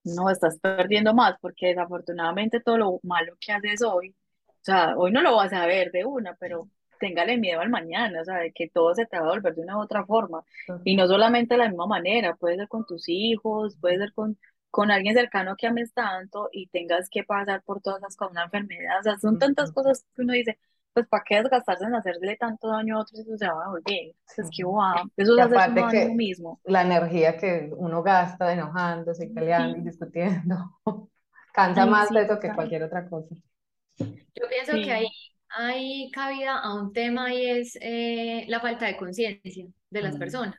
[0.03, 4.15] no estás perdiendo más porque desafortunadamente todo lo malo que haces hoy,
[4.47, 6.69] o sea, hoy no lo vas a ver de una, pero
[7.01, 9.63] téngale miedo al mañana, o sea, de que todo se te va a volver de
[9.63, 10.43] una u otra forma.
[10.83, 14.39] Y no solamente de la misma manera, puede ser con tus hijos, puede ser con,
[14.71, 18.45] con alguien cercano que ames tanto y tengas que pasar por todas las cosas, una
[18.45, 19.73] enfermedad, o sea, son tantas Ujú.
[19.73, 20.59] cosas que uno dice,
[20.93, 23.69] pues ¿para qué desgastarse en hacerle tanto daño a otros si eso se va a
[23.69, 24.15] volver?
[24.37, 26.61] Es que wow, eso Y es aparte uno que mismo.
[26.63, 30.79] la energía que uno gasta enojándose y peleando y Sí, discutiendo,
[31.53, 33.35] cansa ay, más sí, eso que cualquier otra cosa.
[34.35, 35.15] Yo pienso que hay, Sí,
[35.57, 40.19] hay cabida a un tema y es eh, la falta de conciencia de las Mm.
[40.19, 40.55] personas,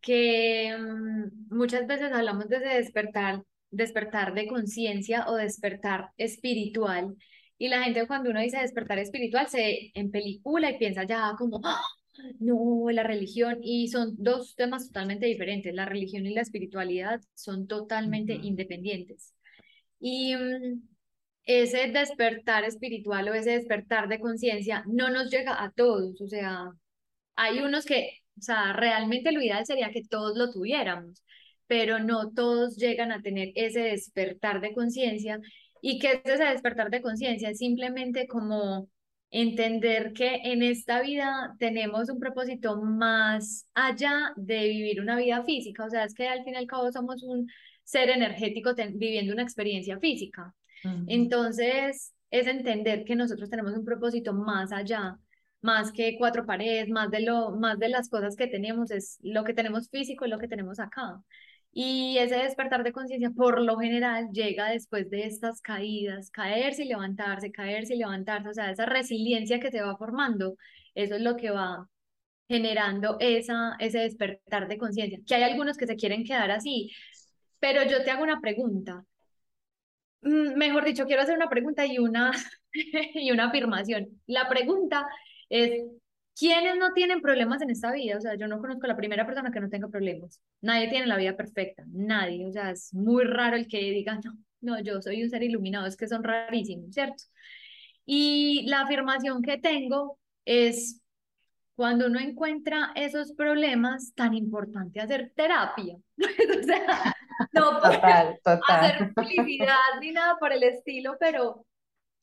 [0.00, 7.16] que mm, muchas veces hablamos de despertar, despertar de conciencia o despertar espiritual,
[7.58, 11.60] y la gente cuando uno dice despertar espiritual se en película y piensa ya como,
[11.64, 11.80] "Ah,
[12.40, 17.66] no, la religión, y son dos temas totalmente diferentes, la religión y la espiritualidad son
[17.66, 19.34] totalmente independientes.
[20.00, 20.82] Y mm,
[21.50, 26.70] ese despertar espiritual o ese despertar de conciencia no nos llega a todos, o sea,
[27.36, 31.22] hay unos que, o sea, realmente lo ideal sería que todos lo tuviéramos,
[31.66, 35.40] pero no todos llegan a tener ese despertar de conciencia.
[35.82, 37.50] ¿Y qué es ese despertar de conciencia?
[37.50, 38.88] Es simplemente como
[39.30, 45.84] entender que en esta vida tenemos un propósito más allá de vivir una vida física,
[45.84, 47.48] o sea, es que al fin y al cabo somos un
[47.84, 50.54] ser energético viviendo una experiencia física.
[51.06, 55.18] Entonces, es entender que nosotros tenemos un propósito más allá
[55.62, 59.44] más que cuatro paredes, más de lo, más de las cosas que tenemos, es lo
[59.44, 61.20] que tenemos físico y lo que tenemos acá.
[61.72, 66.88] Y ese despertar de conciencia, por lo general, llega después de estas caídas, caerse y
[66.88, 70.56] levantarse, caerse y levantarse, o sea, esa resiliencia que se va formando,
[70.94, 71.88] eso es lo que va
[72.48, 75.20] generando esa, ese despertar de conciencia.
[75.26, 76.90] Que hay algunos que se quieren quedar así,
[77.60, 79.04] pero yo te hago una pregunta.
[80.22, 82.32] Mm, Mejor dicho, quiero hacer una pregunta y una,
[83.14, 84.08] y una afirmación.
[84.26, 85.06] La pregunta
[85.48, 85.82] es,
[86.38, 88.16] ¿quiénes no tienen problemas en esta vida?
[88.18, 90.40] O sea, yo no conozco a la primera persona que no tenga problemas.
[90.60, 92.46] Nadie tiene la vida perfecta, nadie.
[92.46, 95.86] O sea, es muy raro el que diga, no, no, yo soy un ser iluminado,
[95.86, 97.24] es que son rarísimos, ¿cierto?
[98.04, 101.00] Y la afirmación que tengo es,
[101.76, 105.96] cuando uno encuentra esos problemas, tan importante hacer terapia.
[106.60, 107.14] O sea,
[107.52, 108.60] no por Total, total.
[108.68, 111.66] hacer publicidad ni nada por el estilo, pero,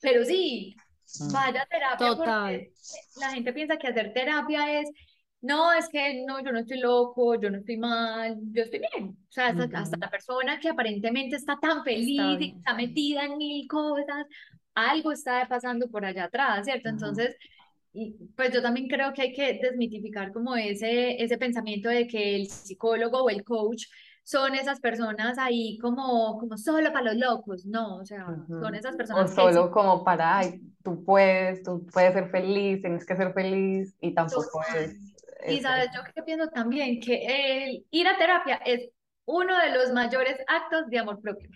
[0.00, 0.76] pero sí,
[1.20, 1.32] Mm.
[1.32, 2.54] vaya a terapia Total.
[2.58, 2.72] porque
[3.20, 4.90] la gente piensa que hacer terapia es
[5.40, 9.10] no, es que no, yo no estoy loco, yo no estoy mal, yo estoy bien.
[9.10, 12.56] O sea, hasta, la persona que aparentemente está tan feliz y bien.
[12.58, 14.26] está metida en mil cosas,
[14.74, 16.88] algo está pasando por allá atrás, ¿cierto?
[16.88, 16.96] Ajá.
[16.96, 17.36] Entonces,
[17.92, 22.34] y, pues yo también creo que hay que desmitificar como ese, ese pensamiento de que
[22.34, 23.84] el psicólogo o el coach
[24.28, 27.64] son esas personas ahí como, como solo para los locos.
[27.64, 28.26] No, o sea,
[28.60, 28.74] son Ujú.
[28.74, 32.82] esas O personas que el solo como para, ay, tú puedes, tú puedes ser feliz,
[32.82, 34.96] tienes que ser feliz y tampoco es.
[35.48, 38.90] Y sabes, yo que pienso también que el ir a terapia es
[39.24, 41.48] uno de los mayores actos de amor propio.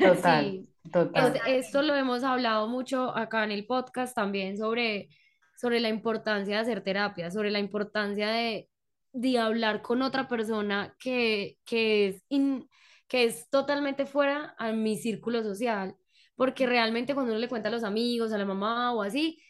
[0.00, 0.44] Total,
[0.84, 1.40] Sí, total.
[1.46, 5.08] esto lo hemos hablado mucho acá en el podcast también sobre,
[5.56, 8.68] sobre la importancia de hacer terapia, sobre la importancia de,
[9.14, 12.68] de hablar con otra persona que, que es, in-
[13.08, 15.96] que es totalmente fuera a mi círculo social,
[16.36, 19.40] porque realmente cuando uno le cuenta a los amigos, a la mamá o así,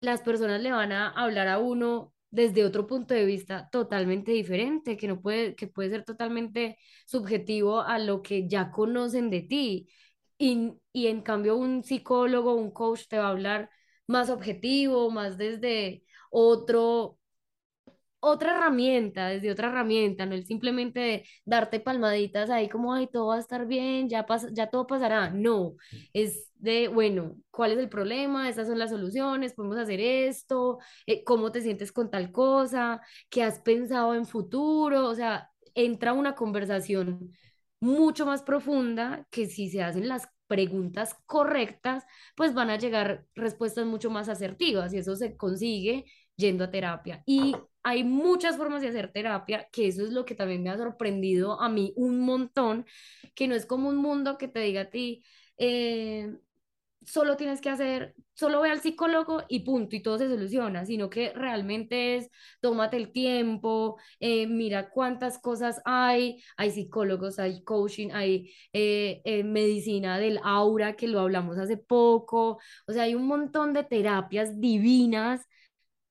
[0.00, 4.96] las personas le van a hablar a uno desde otro punto de vista totalmente diferente,
[4.96, 9.88] que no puede, que puede ser totalmente subjetivo a lo que ya conocen de ti.
[10.38, 13.70] Y, y en cambio un psicólogo, un coach te va a hablar
[14.06, 17.17] más objetivo, más desde otro,
[18.20, 23.28] otra herramienta, desde otra herramienta, no es simplemente de darte palmaditas ahí como, ay, todo
[23.28, 25.30] va a estar bien, ya pasa, ya todo pasará.
[25.30, 25.76] No,
[26.12, 28.48] es de, bueno, ¿cuál es el problema?
[28.48, 33.00] Estas son las soluciones, podemos hacer esto, eh, ¿cómo te sientes con tal cosa?
[33.30, 35.08] ¿Qué has pensado en futuro?
[35.08, 37.30] O sea, entra una conversación
[37.80, 42.04] mucho más profunda que si se hacen las preguntas correctas,
[42.34, 47.22] pues van a llegar respuestas mucho más asertivas y eso se consigue yendo a terapia.
[47.26, 50.76] Y hay muchas formas de hacer terapia, que eso es lo que también me ha
[50.76, 52.86] sorprendido a mí un montón,
[53.34, 55.24] que no es como un mundo que te diga a ti,
[55.58, 56.36] eh,
[57.04, 61.08] solo tienes que hacer, solo ve al psicólogo y punto, y todo se soluciona, sino
[61.08, 68.10] que realmente es, tómate el tiempo, eh, mira cuántas cosas hay, hay psicólogos, hay coaching,
[68.12, 73.72] hay eh, medicina del aura, que lo hablamos hace poco, o sea, hay un montón
[73.72, 75.46] de terapias divinas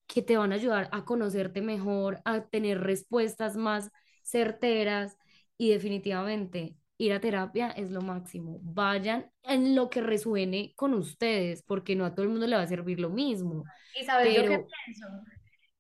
[0.08, 3.92] que te van a ayudar a conocerte mejor, a tener respuestas más
[4.24, 5.18] certeras
[5.58, 8.60] y definitivamente ir a terapia es lo máximo.
[8.64, 12.64] Vayan en lo que resuene con ustedes, porque no a todo el mundo le va
[12.64, 13.64] a servir lo mismo,
[14.00, 15.08] Y sabes, yo qué pero pienso,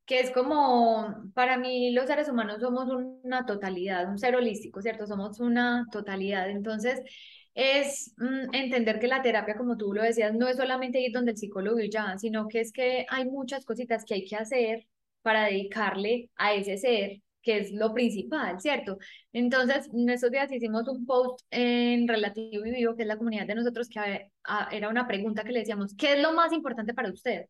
[0.06, 5.06] que es como, para mí los seres humanos somos una totalidad, un ser holístico, ¿cierto?
[5.06, 6.50] Somos una totalidad.
[6.50, 7.02] Entonces,
[7.58, 11.32] es mm, entender que la terapia, como tú lo decías, no es solamente ir donde
[11.32, 14.88] el psicólogo y ya, sino que es que hay muchas cositas que hay que hacer
[15.24, 18.98] para dedicarle a ese ser, que es lo principal, ¿cierto?
[19.34, 23.48] Entonces, en estos días hicimos un post en Relativo y Vivo, que es la comunidad
[23.48, 26.54] de nosotros, que a- a- era una pregunta que le decíamos, ¿qué es lo más
[26.54, 27.46] importante para usted?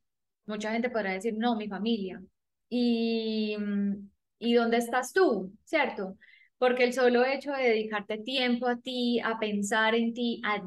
[0.45, 2.21] Mucha gente podrá decir, no, mi familia.
[2.69, 5.51] ¿Y, mm, ¿y dónde estás tú?
[5.65, 6.17] ¿Cierto?
[6.57, 10.61] Porque el solo hecho de dedicarte tiempo a ti, a pensar en ti, a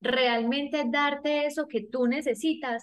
[0.00, 2.82] realmente darte eso que tú necesitas,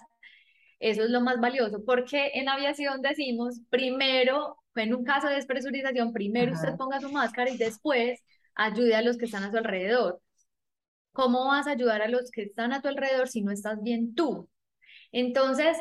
[0.80, 1.84] eso es lo más valioso.
[1.84, 6.76] Porque en aviación decimos, primero, en un caso de despresurización, primero usted Ajá.
[6.76, 8.20] ponga su máscara y después
[8.54, 10.20] ayude a los que están a su alrededor.
[11.12, 14.14] ¿Cómo vas a ayudar a los que están a tu alrededor si no estás bien
[14.14, 14.48] tú?
[15.12, 15.78] Entonces,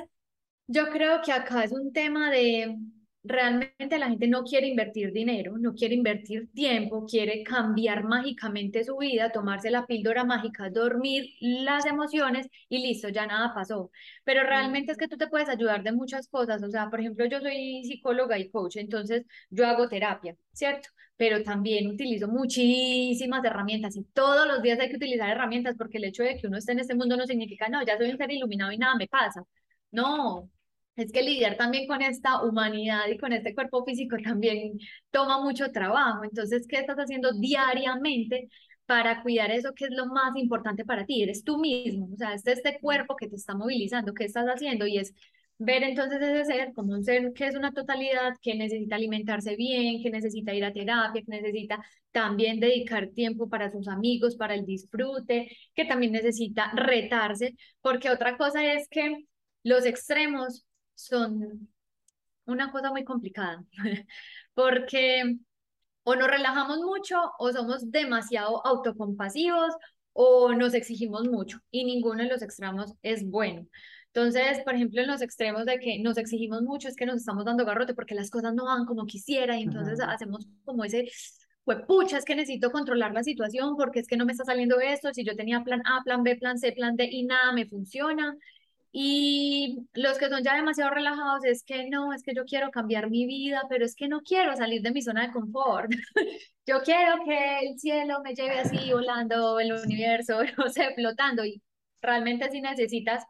[0.68, 2.78] yo creo que acá es un tema de
[3.24, 8.98] realmente la gente no quiere invertir dinero, no quiere invertir tiempo, quiere cambiar mágicamente su
[8.98, 13.92] vida, tomarse la píldora mágica, dormir las emociones y listo, ya nada pasó.
[14.24, 17.26] Pero realmente es que tú te puedes ayudar de muchas cosas, o sea, por ejemplo,
[17.26, 20.90] yo soy psicóloga y coach, entonces yo hago terapia, ¿cierto?
[21.16, 26.06] Pero también utilizo muchísimas herramientas y todos los días hay que utilizar herramientas porque el
[26.06, 28.32] hecho de que uno esté en este mundo no significa, no, ya soy un ser
[28.32, 29.44] iluminado y nada me pasa.
[29.92, 30.50] No,
[30.96, 34.78] es que lidiar también con esta humanidad y con este cuerpo físico también
[35.12, 36.24] toma mucho trabajo.
[36.24, 38.50] Entonces, ¿qué estás haciendo diariamente
[38.86, 41.24] para cuidar eso que es lo más importante para ti?
[41.24, 44.86] Eres tú mismo, o sea, este, este cuerpo que te está movilizando, ¿qué estás haciendo?
[44.86, 45.14] Y es
[45.58, 50.02] ver entonces ese ser como un ser que es una totalidad, que necesita alimentarse bien,
[50.04, 51.80] que necesita ir a terapia, que necesita
[52.12, 58.38] también dedicar tiempo para sus amigos, para el disfrute, que también necesita retarse, porque otra
[58.38, 59.26] cosa es que
[59.64, 60.66] los extremos
[60.96, 61.70] son
[62.46, 63.64] una cosa muy complicada,
[64.54, 65.38] porque
[66.04, 69.74] o nos relajamos mucho o somos demasiado autocompasivos
[70.14, 73.68] o nos exigimos mucho y ninguno de los extremos es bueno.
[74.08, 77.46] Entonces, por ejemplo, en los extremos de que nos exigimos mucho es que nos estamos
[77.46, 81.10] dando garrote porque las cosas no van como quisiera y entonces hacemos como ese,
[81.64, 84.80] pues pucha, es que necesito controlar la situación porque es que no me está saliendo
[84.80, 87.66] esto, si yo tenía plan A, plan B, plan C, plan D y nada me
[87.66, 88.38] funciona
[88.96, 93.10] Y los que son ya demasiado relajados es que no, es que yo quiero cambiar
[93.10, 95.92] mi vida, pero es que no quiero salir de mi zona de confort.
[96.66, 101.44] Yo quiero que el cielo me lleve así volando, el universo, no sé, flotando.
[101.44, 101.62] Y
[102.02, 103.26] realmente si necesitas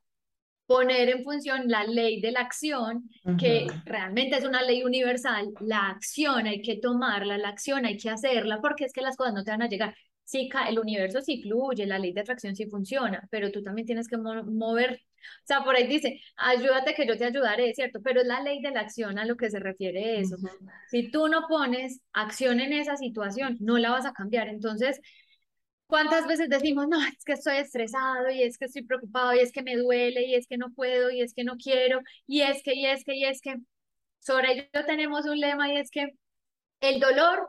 [0.65, 3.09] poner en función la ley de la acción,
[3.39, 8.09] que realmente es una ley universal, la acción hay que tomarla, la acción hay que
[8.09, 9.95] hacerla, porque es que las cosas no te van a llegar.
[10.25, 14.07] Sí, el universo sí fluye, la ley de atracción sí funciona, pero tú también tienes
[14.07, 15.01] que mover.
[15.43, 17.99] O sea, por ahí dice, ayúdate que yo te ayudaré, ¿cierto?
[18.03, 20.37] Pero es la ley de la acción a lo que se refiere eso.
[20.89, 24.47] Si tú no pones acción en esa situación, no la vas a cambiar.
[24.47, 24.99] Entonces,
[25.87, 29.51] ¿Cuántas veces decimos, no, es que estoy estresado y es que estoy preocupado y es
[29.51, 32.63] que me duele y es que no puedo y es que no quiero y es
[32.63, 33.57] que, y es que, y es que.
[34.19, 36.07] Sobre ello tenemos un lema y es que
[36.81, 37.47] el dolor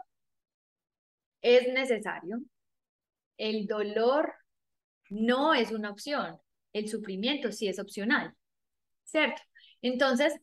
[1.42, 2.40] es necesario.
[3.36, 4.34] El dolor
[5.10, 6.38] no es una opción.
[6.74, 8.34] El sufrimiento sí es opcional.
[9.04, 9.40] ¿Cierto?
[9.80, 10.34] Entonces,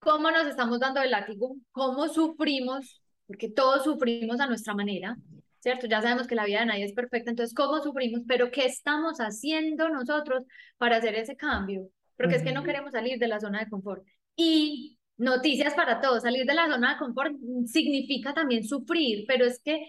[0.00, 1.56] ¿cómo nos estamos dando el látigo?
[1.70, 3.00] ¿Cómo sufrimos?
[3.28, 5.16] Porque todos sufrimos a nuestra manera.
[5.60, 5.86] ¿cierto?
[5.86, 8.22] Ya sabemos que la vida de nadie es perfecta, entonces, ¿cómo sufrimos?
[8.26, 10.44] Pero, ¿qué estamos haciendo nosotros
[10.78, 11.88] para hacer ese cambio?
[12.16, 14.04] Porque es que no queremos salir de la zona de confort.
[14.36, 17.34] Y noticias para todos, salir de la zona de confort
[17.66, 19.86] significa también sufrir, pero es que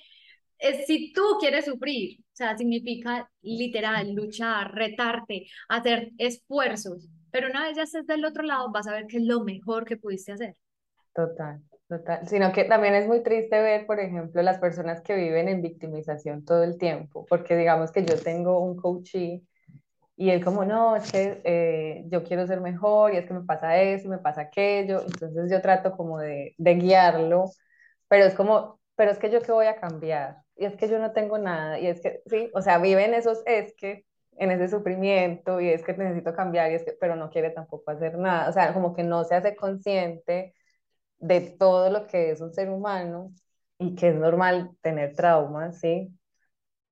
[0.62, 7.64] es, si tú quieres sufrir, o sea, significa literal, luchar, retarte, hacer esfuerzos, pero una
[7.64, 10.34] vez ya estés del otro lado, vas a ver qué es lo mejor que pudiste
[10.34, 10.56] hacer.
[11.14, 11.62] Total.
[11.92, 15.62] Total, sino que también es muy triste ver, por ejemplo, las personas que viven en
[15.62, 19.44] victimización todo el tiempo, porque digamos que yo tengo un coachee
[20.16, 23.44] y él como, no, es que eh, yo quiero ser mejor y es que me
[23.44, 27.52] pasa eso me pasa aquello, entonces yo trato como de, de guiarlo,
[28.08, 31.00] pero es como, pero es que yo qué voy a cambiar, y es que yo
[31.00, 34.06] no tengo nada, y es que, sí, o sea, viven esos es que,
[34.38, 37.92] en ese sufrimiento, y es que necesito cambiar, y es que, pero no quiere tampoco
[37.92, 40.54] hacer nada, o sea, como que no se hace consciente
[41.18, 43.32] de todo lo que es un ser humano
[43.78, 46.12] y que es normal tener traumas, ¿sí?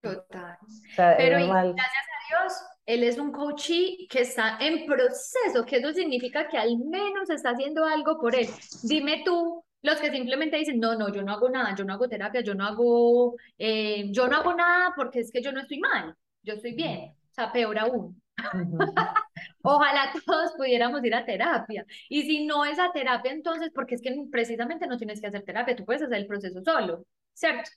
[0.01, 0.57] Total.
[0.95, 2.53] Pero gracias a Dios,
[2.86, 7.51] él es un coachee que está en proceso, que eso significa que al menos está
[7.51, 8.47] haciendo algo por él.
[8.84, 12.09] Dime tú, los que simplemente dicen, no, no, yo no hago nada, yo no hago
[12.09, 15.80] terapia, yo no hago, eh, yo no hago nada porque es que yo no estoy
[15.80, 18.21] mal, yo estoy bien, o sea, peor aún.
[19.61, 21.86] Ojalá todos pudiéramos ir a terapia.
[22.09, 25.43] Y si no es a terapia, entonces, porque es que precisamente no tienes que hacer
[25.43, 27.69] terapia, tú puedes hacer el proceso solo, ¿cierto?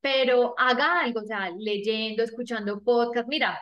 [0.00, 3.28] Pero haga algo, o sea, leyendo, escuchando podcast.
[3.28, 3.60] Mira,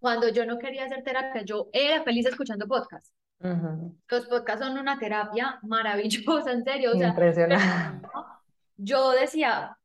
[0.00, 3.06] cuando yo no quería hacer terapia, yo era feliz escuchando podcast.
[3.40, 6.92] Los podcasts son una terapia maravillosa, en serio.
[6.92, 8.08] O sea, Impresionante.
[8.76, 9.76] Yo decía,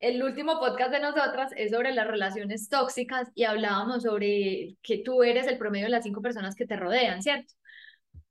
[0.00, 5.22] el último podcast de nosotras es sobre las relaciones tóxicas y hablábamos sobre que tú
[5.22, 7.52] eres el promedio de las cinco personas que te rodean, ¿cierto?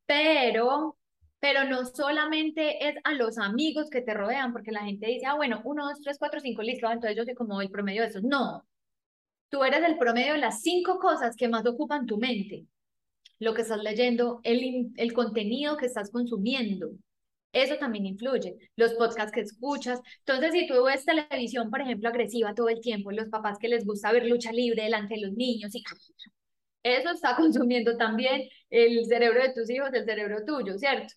[0.06, 0.98] Pero,
[1.40, 5.36] pero no solamente es a los amigos que te rodean, porque la gente dice, ah,
[5.36, 8.24] bueno, uno, dos, tres, cuatro, cinco, listo, entonces yo soy como el promedio de esos.
[8.24, 8.66] No,
[9.50, 12.66] tú eres el promedio de las cinco cosas que más ocupan tu mente.
[13.40, 16.92] Lo que estás leyendo, el, el contenido que estás consumiendo,
[17.52, 20.00] eso también influye, los podcasts que escuchas.
[20.20, 23.86] Entonces, si tú ves televisión, por ejemplo, agresiva todo el tiempo, los papás que les
[23.86, 25.84] gusta ver lucha libre delante de los niños, y
[26.84, 31.14] eso está consumiendo también el cerebro de tus hijos, el cerebro tuyo, ¿cierto?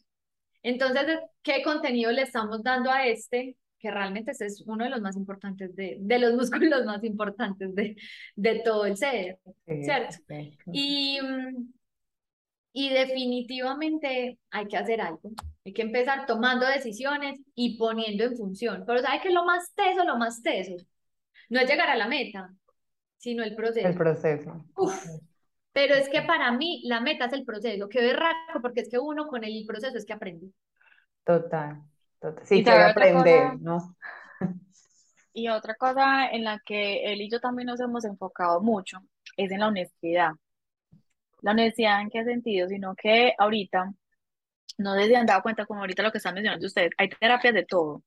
[0.63, 3.57] Entonces, ¿qué contenido le estamos dando a este?
[3.79, 7.75] Que realmente ese es uno de los más importantes, de, de los músculos más importantes
[7.75, 7.97] de,
[8.37, 10.17] de todo el ser, ¿cierto?
[10.73, 11.73] Y, mm,
[12.73, 15.31] y definitivamente hay que hacer algo.
[15.65, 18.85] Hay que empezar tomando decisiones y poniendo en función.
[18.87, 20.05] Pero ¿sabes qué es lo más teso?
[20.05, 20.77] Lo más teso.
[21.51, 22.51] No es llegar a la meta,
[23.19, 23.87] sino el proceso.
[23.87, 24.65] El proceso.
[25.73, 27.89] Pero es que para mí la meta es el proceso.
[27.89, 30.49] Qué berraco, porque es que uno con el proceso es que aprende.
[31.25, 31.83] Total.
[32.21, 32.47] total.
[32.47, 33.97] Sí, quiere aprender, ¿no?
[35.35, 38.99] Y otra cosa en la que él y yo también nos hemos enfocado mucho
[39.37, 40.33] es en la honestidad.
[41.43, 43.93] La honestidad en qué sentido, sino que ahorita
[44.79, 47.55] no sé si han dado cuenta, como ahorita lo que están mencionando ustedes, hay terapias
[47.55, 48.03] de todo.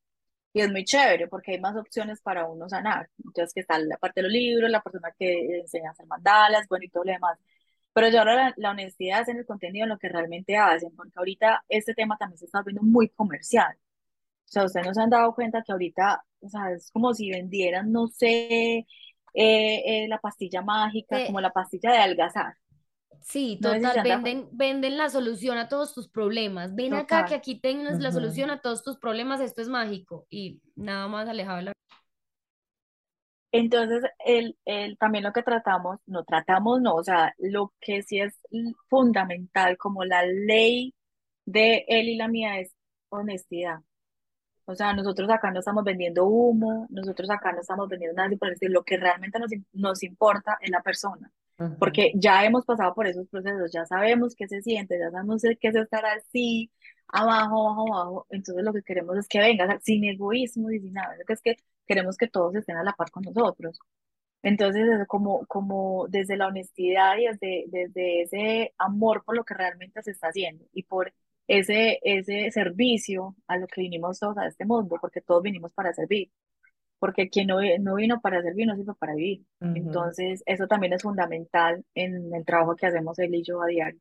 [0.53, 3.09] Y es muy chévere porque hay más opciones para uno sanar.
[3.17, 6.67] Entonces, que está la parte de los libros, la persona que enseña a hacer mandalas,
[6.69, 7.37] bueno, y todo lo demás.
[7.93, 11.13] Pero yo ahora la, honestidad es en el contenido, en lo que realmente hacen, porque
[11.15, 13.75] ahorita este tema también se está volviendo muy comercial.
[14.45, 17.31] O sea, ustedes no se han dado cuenta que ahorita, o sea, es como si
[17.31, 18.85] vendieran, no sé, eh,
[19.33, 22.55] eh, la pastilla mágica, como la pastilla de algazar.
[23.21, 26.75] Sí, total, venden, venden la solución a todos tus problemas.
[26.75, 30.61] Ven acá que aquí tienes la solución a todos tus problemas, esto es mágico y
[30.75, 31.73] nada más alejado de la...
[33.51, 38.19] entonces, el, el, también lo que tratamos, no tratamos, no, o sea, lo que sí
[38.19, 38.39] es
[38.89, 40.93] fundamental, como la ley
[41.45, 42.73] de él y la mía, es
[43.09, 43.79] honestidad.
[44.65, 48.49] O sea, nosotros acá no estamos vendiendo humo, nosotros acá no estamos vendiendo nada, por
[48.49, 51.31] decir, lo que realmente nos, nos importa es la persona,
[51.79, 55.67] porque ya hemos pasado por esos procesos, ya sabemos qué se siente, ya sabemos qué
[55.69, 56.71] es estar así,
[57.07, 61.15] abajo, abajo, abajo, entonces lo que queremos es que venga, sin egoísmo y sin nada,
[61.27, 61.55] es que
[61.87, 63.79] queremos que todos estén a la par con nosotros.
[64.43, 70.03] Entonces, como, como desde la honestidad y desde, desde ese amor por lo que realmente
[70.03, 71.13] se está haciendo y por
[71.47, 75.93] ese, ese servicio a lo que vinimos todos a este mundo, porque todos vinimos para
[75.93, 76.31] servir,
[76.99, 79.45] porque quien no, no vino para servir no sirve para vivir.
[79.73, 83.99] Entonces, eso también es fundamental en el trabajo que hacemos él y yo a diario.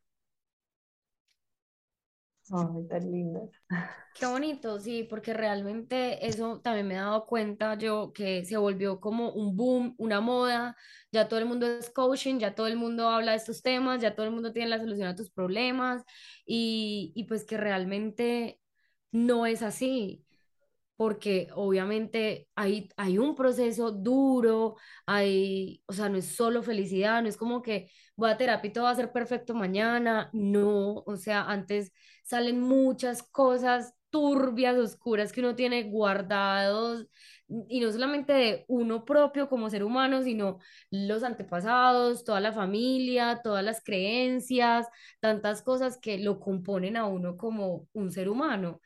[2.51, 3.51] Ay, tan lindo.
[4.13, 9.01] Qué bonito, sí, porque realmente eso también me he dado cuenta yo que se volvió
[9.01, 10.77] como un boom, una moda,
[11.11, 14.15] ya todo el mundo es coaching, ya todo el mundo habla de estos temas, ya
[14.15, 16.05] todo el mundo tiene la solución a tus problemas
[16.47, 18.61] y, y pues que realmente
[19.11, 20.24] no es así
[20.97, 24.77] porque obviamente hay, hay un proceso duro,
[25.07, 28.73] hay, o sea, no es solo felicidad, no es como que voy a terapia y
[28.73, 31.93] todo va a ser perfecto mañana, no, o sea, antes
[32.25, 37.09] salen muchas cosas turbias, oscuras que uno tiene guardados,
[37.69, 40.59] y no solamente de uno propio como ser humano, sino
[40.91, 44.87] los antepasados, toda la familia, todas las creencias,
[45.21, 48.81] tantas cosas que lo componen a uno como un ser humano.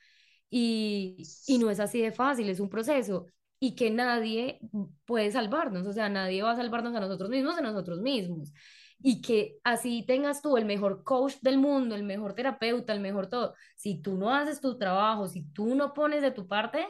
[0.51, 3.27] Y, y no es así de fácil, es un proceso
[3.61, 4.61] y que nadie
[5.05, 8.53] puede salvarnos, o sea, nadie va a salvarnos a nosotros mismos, a nosotros mismos.
[9.01, 13.29] Y que así tengas tú el mejor coach del mundo, el mejor terapeuta, el mejor
[13.29, 13.55] todo.
[13.77, 16.87] Si tú no haces tu trabajo, si tú no pones de tu parte,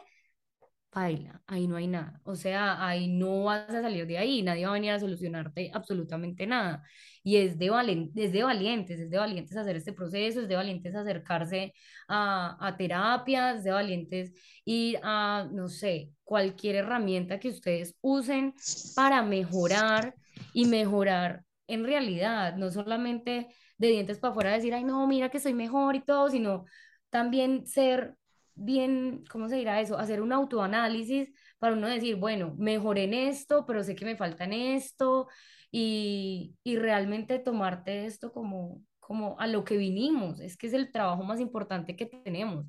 [0.92, 2.20] baila, ahí no hay nada.
[2.24, 5.70] O sea, ahí no vas a salir de ahí, nadie va a venir a solucionarte
[5.72, 6.82] absolutamente nada.
[7.22, 10.56] Y es de, valen es de valientes, es de valientes hacer este proceso, es de
[10.56, 11.74] valientes acercarse
[12.08, 14.32] a, a terapias, es de valientes
[14.64, 18.54] ir a, no sé, cualquier herramienta que ustedes usen
[18.94, 20.14] para mejorar
[20.52, 25.40] y mejorar en realidad, no solamente de dientes para afuera decir, ay, no, mira que
[25.40, 26.64] soy mejor y todo, sino
[27.10, 28.17] también ser
[28.58, 29.98] bien, ¿cómo se dirá eso?
[29.98, 34.44] Hacer un autoanálisis para uno decir, bueno, mejoré en esto, pero sé que me falta
[34.44, 35.28] en esto
[35.70, 40.40] y, y realmente tomarte esto como, como a lo que vinimos.
[40.40, 42.66] Es que es el trabajo más importante que tenemos.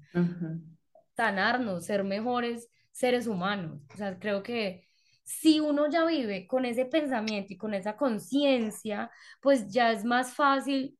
[1.15, 3.81] Sanarnos, ser mejores seres humanos.
[3.93, 4.87] O sea, creo que
[5.23, 9.11] si uno ya vive con ese pensamiento y con esa conciencia,
[9.41, 10.98] pues ya es más fácil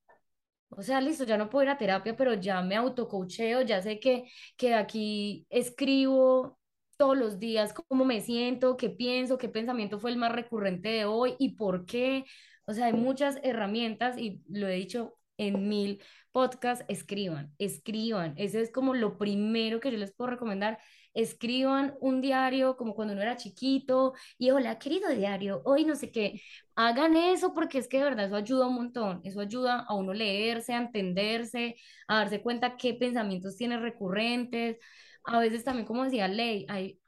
[0.70, 4.00] o sea, listo, ya no puedo ir a terapia, pero ya me autocoacheo, ya sé
[4.00, 6.60] que, que aquí escribo
[6.98, 11.06] todos los días cómo me siento, qué pienso, qué pensamiento fue el más recurrente de
[11.06, 12.26] hoy y por qué.
[12.66, 18.34] O sea, hay muchas herramientas y lo he dicho en mil podcasts, escriban, escriban.
[18.38, 20.78] Eso es como lo primero que yo les puedo recomendar
[21.14, 26.12] escriban un diario como cuando uno era chiquito y hola, querido diario, hoy no sé
[26.12, 26.42] qué,
[26.76, 30.14] hagan eso porque es que de verdad eso ayuda un montón, eso ayuda a uno
[30.14, 31.76] leerse, a entenderse,
[32.08, 34.78] a darse cuenta qué pensamientos tiene recurrentes.
[35.26, 37.00] A veces también, como decía Ley, hay,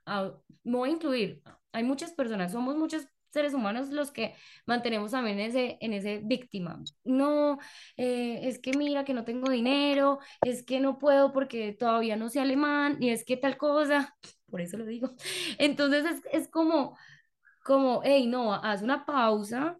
[0.64, 1.42] me voy a incluir,
[1.72, 6.82] hay muchas personas, somos muchas seres humanos los que mantenemos también ese, en ese víctima.
[7.04, 7.60] No,
[7.98, 12.30] eh, es que mira que no tengo dinero, es que no puedo porque todavía no
[12.30, 14.16] sé alemán, y es que tal cosa,
[14.50, 15.12] por eso lo digo.
[15.58, 16.98] Entonces es, es como,
[17.64, 19.78] como, hey, no, haz una pausa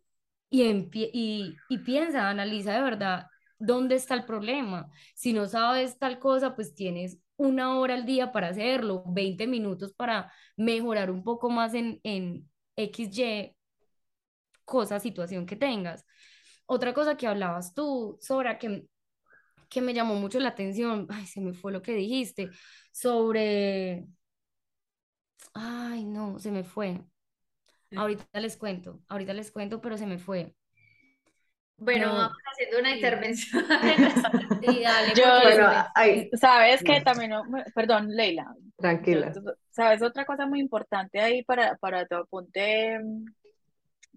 [0.50, 3.28] y, y, y piensa, analiza de verdad
[3.60, 4.90] dónde está el problema.
[5.16, 9.94] Si no sabes tal cosa, pues tienes una hora al día para hacerlo, 20 minutos
[9.94, 13.56] para mejorar un poco más en, en, XY
[14.66, 16.06] cosa, situación que tengas.
[16.66, 18.86] Otra cosa que hablabas tú, Sora, que,
[19.70, 22.50] que me llamó mucho la atención, ay, se me fue lo que dijiste,
[22.94, 24.08] sobre,
[25.54, 27.02] ay, no, se me fue.
[27.96, 30.56] Ahorita les cuento, ahorita les cuento, pero se me fue.
[31.82, 33.66] Bueno, vamos haciendo una intervención.
[35.16, 37.32] Yo, sabes que también,
[37.74, 38.54] perdón, Leila.
[38.78, 39.34] Tranquila.
[39.72, 43.00] Sabes otra cosa muy importante ahí para, para tu apunte,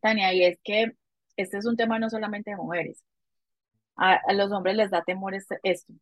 [0.03, 0.93] Tania, y es que
[1.39, 3.03] este es un tema no solamente de mujeres.
[3.97, 5.55] A, los hombres les da temor esto,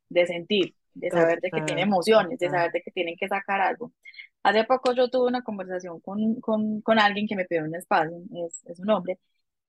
[0.09, 3.61] de sentir, de saber de que tienen emociones, de saber de que tienen que sacar
[3.61, 3.93] algo.
[4.43, 8.17] Hace poco yo tuve una conversación con, con, con alguien que me pidió un espacio,
[8.49, 9.21] es, es un hombre,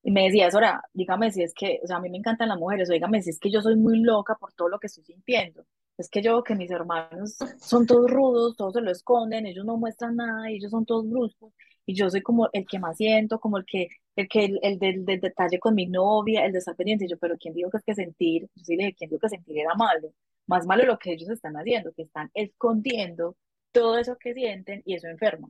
[0.04, 2.60] y me decía, Sora, dígame si es que, o sea, a mí me encantan las
[2.60, 5.04] mujeres, o dígame si es que yo soy muy loca por todo lo que estoy
[5.06, 5.66] sintiendo.
[5.98, 9.78] Es que yo, que mis hermanos son todos rudos, todos se lo esconden, ellos no
[9.78, 11.54] muestran nada, ellos son todos bruscos.
[11.86, 14.80] y yo soy como el que más siento, como el que, el que, el, el
[14.80, 16.60] del, del detalle con mi novia, el de
[17.06, 18.44] y yo, pero ¿quién dijo que es que sentir?
[18.56, 20.14] Yo sí le dije, ¿quién dijo que sentir era malo?
[20.48, 23.36] Más malo lo que ellos están haciendo, que están escondiendo
[23.72, 25.50] todo eso que sienten y eso enferma.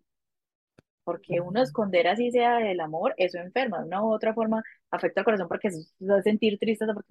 [1.04, 3.80] Porque uno esconder así sea el amor, eso enferma.
[3.80, 7.08] De una u otra forma afecta al corazón porque eso es sentir tristeza, porque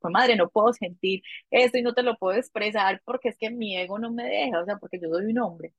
[0.00, 3.50] pues, madre, no puedo sentir esto y no te lo puedo expresar porque es que
[3.50, 5.72] mi ego no me deja, o sea, porque yo soy un hombre.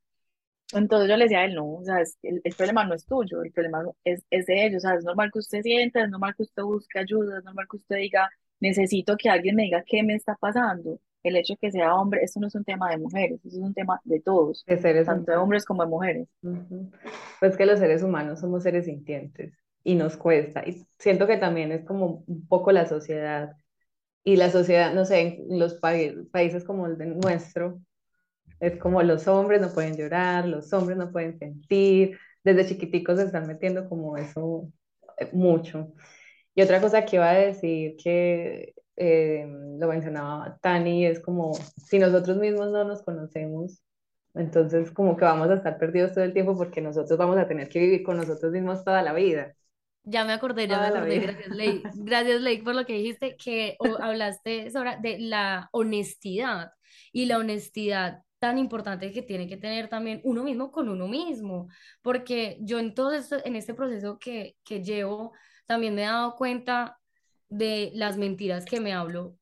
[0.74, 3.06] Entonces yo le decía a él, no, o sea, es- el, el problema no es
[3.06, 6.10] tuyo, el problema es, es de ellos, o sea, es normal que usted sienta, es
[6.10, 8.30] normal que usted busque ayuda, es normal que usted diga,
[8.60, 10.99] necesito que alguien me diga qué me está pasando.
[11.26, 13.64] El hecho de que sea hombre, esto no es un tema de mujeres, eso es
[13.64, 15.44] un tema de todos, De seres tanto de humanos.
[15.44, 16.28] hombres como de mujeres.
[16.42, 16.92] Ujú.
[17.40, 19.54] Pues que los seres humanos somos seres sintientes
[19.84, 20.64] y nos cuesta.
[20.68, 23.56] Y siento que también es como un poco la sociedad.
[24.24, 27.80] Y la sociedad, no sé, en los pai- países como el de nuestro,
[28.60, 32.18] es como los hombres no pueden llorar, los hombres no pueden sentir.
[32.44, 34.70] Desde chiquiticos se están metiendo como eso
[35.20, 35.94] eh, mucho.
[36.56, 39.46] Y otra cosa que iba a decir que eh,
[39.80, 43.82] lo mencionaba Tani, es como si nosotros mismos no nos conocemos,
[44.34, 47.70] entonces como que vamos a estar perdidos todo el tiempo porque nosotros vamos a tener
[47.70, 49.56] que vivir con nosotros mismos toda la vida.
[50.04, 53.36] Ya me acordé, ya me Toda acordé, gracias Ley, gracias Ley por lo que dijiste,
[53.38, 56.72] que hablaste sobre de la honestidad
[57.12, 61.70] y la honestidad tan importante que tiene que tener también uno mismo con uno mismo,
[62.04, 65.34] porque yo en todo esto, en este proceso que, que llevo,
[65.66, 67.00] también me he dado cuenta
[67.50, 69.38] de las mentiras que me hablo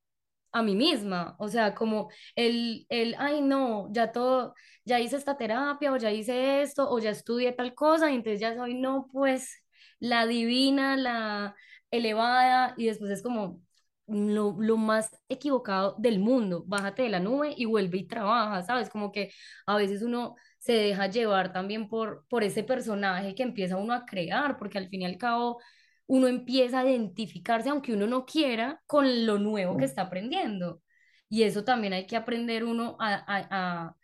[0.51, 4.53] a mí misma, o sea, como el, el, ay no, ya todo,
[4.85, 8.39] ya hice esta terapia o ya hice esto o ya estudié tal cosa y entonces
[8.39, 9.63] ya soy, no, pues
[9.99, 11.55] la divina, la
[11.91, 13.61] elevada y después es como
[14.07, 18.89] lo, lo más equivocado del mundo, bájate de la nube y vuelve y trabaja, ¿sabes?
[18.89, 19.31] Como que
[19.65, 24.05] a veces uno se deja llevar también por, por ese personaje que empieza uno a
[24.05, 25.59] crear, porque al fin y al cabo
[26.07, 30.81] uno empieza a identificarse, aunque uno no quiera, con lo nuevo que está aprendiendo.
[31.29, 33.95] Y eso también hay que aprender uno a, a,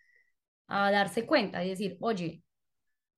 [0.67, 2.43] a, a darse cuenta y decir, oye,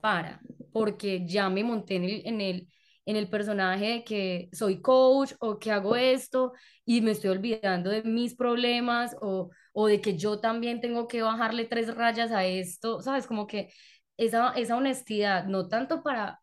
[0.02, 0.42] para,
[0.74, 2.70] porque ya me monté en el, en el,
[3.06, 6.54] en el personaje de que soy coach o que hago esto
[6.86, 11.22] y me estoy olvidando de mis problemas o, o de que yo también tengo que
[11.24, 13.28] bajarle tres rayas a esto, ¿sabes?
[13.28, 13.74] Como que
[14.18, 16.41] esa, esa honestidad, no tanto para,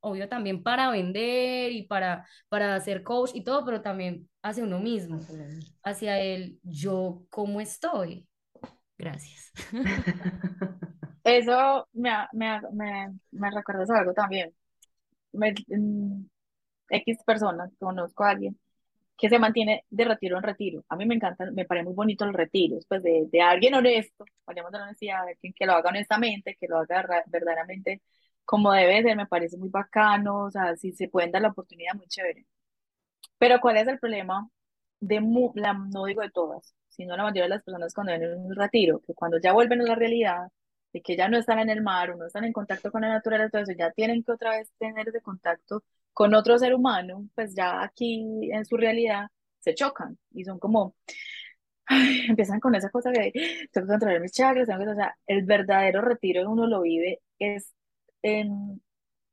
[0.00, 4.78] obvio también para vender y para, para ser coach y todo, pero también hacia uno
[4.80, 5.26] mismo,
[5.82, 8.28] hacia el yo, ¿cómo estoy?
[8.98, 9.52] Gracias.
[11.24, 14.54] Eso me, me, me, me recuerdas algo también.
[15.32, 16.26] Me- mm,
[16.90, 18.58] X personas, conozco a alguien
[19.18, 20.84] que se mantiene de retiro en retiro.
[20.90, 24.24] A mí me encanta, me parece muy bonito los retiros, pues de, de alguien honesto,
[24.46, 28.02] hablemos de la honestidad, de alguien que lo haga honestamente, que lo haga ra- verdaderamente
[28.46, 31.94] como debe ser, me parece muy bacano, o sea, si se pueden dar la oportunidad,
[31.96, 32.46] muy chévere.
[33.38, 34.48] Pero ¿cuál es el problema
[35.00, 38.24] de, mu- la, no digo de todas, sino la mayoría de las personas cuando ven
[38.38, 40.48] un retiro, que cuando ya vuelven a la realidad,
[40.92, 43.08] de que ya no están en el mar o no están en contacto con la
[43.08, 45.82] naturaleza, eso, ya tienen que otra vez tener ese contacto
[46.14, 49.26] con otro ser humano, pues ya aquí en su realidad
[49.60, 50.94] se chocan y son como,
[51.86, 53.32] ay, empiezan con esa cosa de,
[53.72, 57.20] tengo que controlar mis chakras, tengo que, o sea, el verdadero retiro uno lo vive
[57.38, 57.74] es
[58.22, 58.82] en,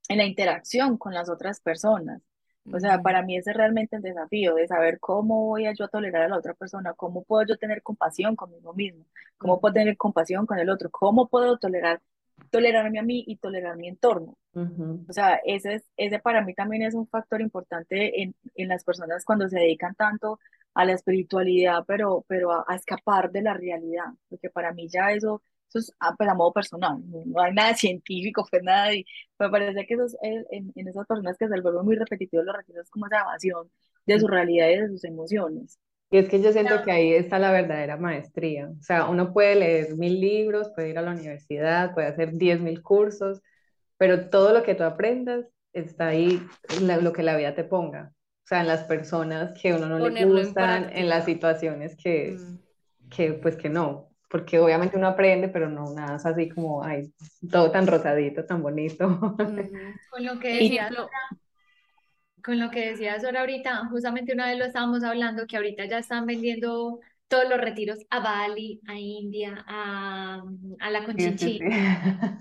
[0.09, 2.21] en la interacción con las otras personas.
[2.71, 5.89] O sea, para mí ese es realmente el desafío de saber cómo voy a yo
[5.89, 9.05] tolerar a la otra persona, cómo puedo yo tener compasión conmigo mismo,
[9.37, 11.99] cómo puedo tener compasión con el otro, cómo puedo tolerar,
[12.51, 14.37] tolerarme a mí y tolerar mi entorno.
[14.53, 15.05] Ujú.
[15.09, 18.85] O sea, ese es, ese para mí también es un factor importante en, en las
[18.85, 20.39] personas cuando se dedican tanto
[20.73, 25.11] a la espiritualidad, pero, pero a, a escapar de la realidad, porque para mí ya
[25.11, 25.41] eso,
[25.79, 29.05] eso es ah, pues, a modo personal, no, hay nada científico, pues nada, y
[29.39, 32.45] me parece que eso es, en, en en esas personas que se vuelven muy repetitivos
[32.45, 33.71] los retiros, como esa evasión
[34.05, 35.79] de su realidad y de sus emociones.
[36.09, 38.69] Y es que yo siento que ahí está la verdadera maestría.
[38.79, 42.59] O sea, uno puede leer mil libros, puede ir a la universidad, puede hacer diez
[42.61, 43.41] mil cursos,
[43.97, 46.41] pero todo lo que tú aprendas está ahí,
[47.01, 48.13] lo que la vida te ponga.
[48.45, 51.25] O sea, en las personas que a uno no le Ponerlo en gustan, en las
[51.25, 51.25] práctica.
[51.25, 52.57] situaciones que, Mm.
[53.09, 54.12] que pues que no.
[54.33, 57.13] Porque obviamente uno aprende, pero no nada es así como, ay,
[57.51, 59.37] todo tan rosadito, tan bonito.
[60.09, 61.09] Con lo que decías, ejemplo,
[62.43, 65.99] con lo que decías ahora ahorita, justamente una vez lo estábamos hablando, que ahorita ya
[65.99, 70.43] están vendiendo todos los retiros a Bali, a India, a,
[70.79, 71.67] a la Sí, sí, Conchinchina.
[71.69, 71.99] sí.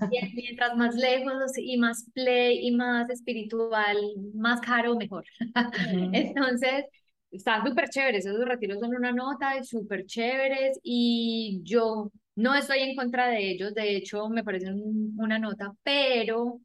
[0.09, 3.97] Y Mientras más lejos y más play y más espiritual,
[4.34, 5.24] más caro, mejor.
[5.76, 5.99] Ujú.
[6.12, 6.84] Entonces,
[7.32, 12.96] están súper chéveres, esos retiros son una nota, súper chéveres y yo no estoy en
[12.96, 16.60] contra de ellos, de hecho me parecen un- una nota, pero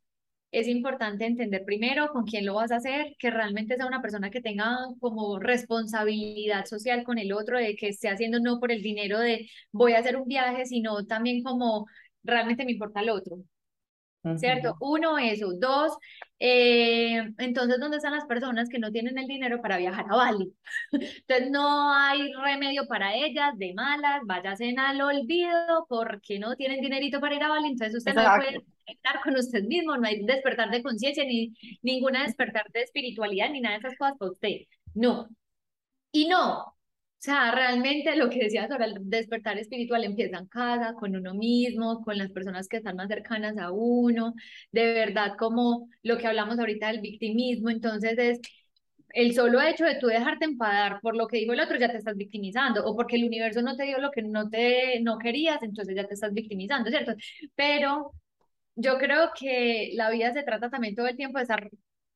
[0.51, 4.29] es importante entender primero con quién lo vas a hacer, que realmente sea una persona
[4.31, 8.81] que tenga como responsabilidad social con el otro, de que esté haciendo no por el
[8.81, 11.85] dinero de voy a hacer un viaje, sino también como
[12.23, 13.37] realmente me importa el otro.
[14.35, 14.75] ¿Cierto?
[14.79, 15.53] Uno, eso.
[15.53, 15.97] Dos,
[16.39, 20.53] eh, entonces, ¿dónde están las personas que no tienen el dinero para viajar a Bali?
[20.91, 27.19] Entonces, no hay remedio para ellas, de malas, váyanse al olvido porque no tienen dinerito
[27.19, 30.69] para ir a Bali, entonces usted no puede conectar con usted mismo, no hay despertar
[30.69, 34.57] de conciencia, ni ninguna despertar de espiritualidad, ni nada de esas cosas para usted.
[34.93, 35.27] No.
[36.11, 36.76] Y no,
[37.19, 41.33] o sea, realmente lo que decía sobre el despertar espiritual empieza en casa, con uno
[41.33, 44.33] mismo, con las personas que están más cercanas a uno,
[44.71, 48.39] de verdad como lo que hablamos ahorita del victimismo, entonces es
[49.09, 51.97] el solo hecho de tú dejarte empadar por lo que dijo el otro ya te
[51.97, 55.63] estás victimizando o porque el universo no te dio lo que no te no querías,
[55.63, 57.13] entonces ya te estás victimizando, ¿cierto?
[57.55, 58.11] Pero
[58.75, 61.69] yo creo que la vida se trata también todo el tiempo de estar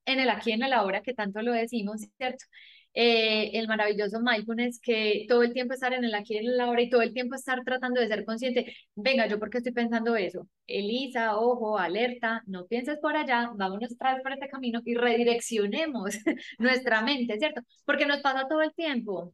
[0.06, 2.46] en el aquí en el ahora que tanto lo decimos, ¿cierto?
[2.94, 6.60] Eh, el maravilloso mindfulness, que todo el tiempo estar en el aquí y en el
[6.60, 10.18] ahora y todo el tiempo estar tratando de ser consciente, venga, yo porque estoy pensando
[10.18, 16.16] eso, Elisa, ojo, alerta, no pienses por allá, vámonos vez por este camino y redireccionemos
[16.60, 17.62] nuestra mente, ¿cierto?
[17.86, 19.34] Porque nos pasa todo el tiempo,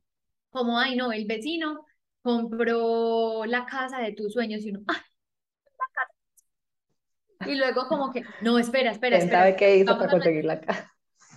[0.52, 1.84] como, ay, no, el vecino
[2.22, 4.98] compró la casa de tus sueños y uno, ¡ay!
[7.48, 9.40] Y luego como que, no, espera, espera, espera.
[9.40, 10.92] sabe qué hizo para conseguir la casa?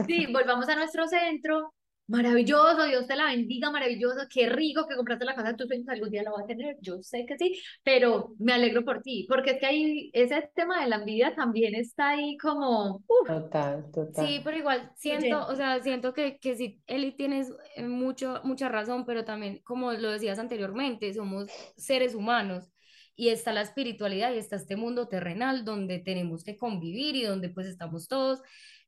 [0.07, 1.75] Sí, volvamos a nuestro centro,
[2.11, 5.89] Maravilloso, Dios te la bendiga, maravilloso, qué rico que compraste la casa de tus sueños,
[5.89, 9.27] algún día la voy a tener, yo sé que sí, pero me alegro por ti,
[9.29, 13.05] porque es que ahí ese tema de la envidia también está ahí como...
[13.25, 14.27] Total, total.
[14.27, 18.69] Sí, pero igual siento, o sea, siento que, que sí, Eli tienes eh, mucho, mucha
[18.69, 22.73] razón, pero también, como lo decías anteriormente, somos seres humanos
[23.15, 27.51] y está la espiritualidad y está este mundo terrenal donde tenemos que convivir y donde
[27.51, 28.43] pues estamos todos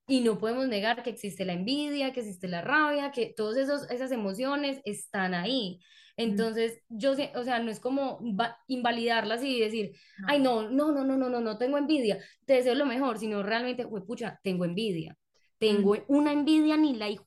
[0.07, 4.13] y no podemos negar que existe la envidia, que existe la rabia, que todas esas
[4.13, 5.81] emociones están ahí.
[6.17, 8.21] Entonces, yo, o sea, no es como
[8.67, 9.93] invalidarlas y decir,
[10.27, 13.43] ay, no, no, no, no, no, no, no tengo envidia, te deseo lo mejor, sino
[13.43, 15.17] realmente, pucha, tengo envidia.
[15.59, 17.25] Tengo una envidia ni la hijo,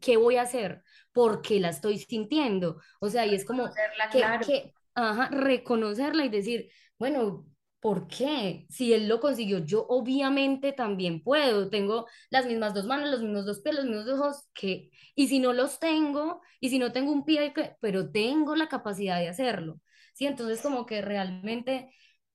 [0.00, 0.82] ¿qué voy a hacer?
[1.12, 2.80] Porque la estoy sintiendo.
[3.00, 3.70] O sea, y es como
[4.12, 6.68] que, que ajá, reconocerla y decir,
[6.98, 7.46] bueno,
[7.80, 8.66] ¿Por qué?
[8.70, 11.70] Si él lo consiguió, yo obviamente también puedo.
[11.70, 15.38] Tengo las mismas dos manos, los mismos dos pies, los mismos ojos, que, y si
[15.38, 19.80] no los tengo, y si no tengo un pie, pero tengo la capacidad de hacerlo.
[20.14, 21.92] Sí, entonces como que realmente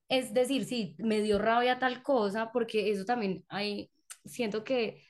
[0.10, 3.92] es decir, sí, me dio rabia tal cosa, porque eso también hay,
[4.26, 5.04] siento que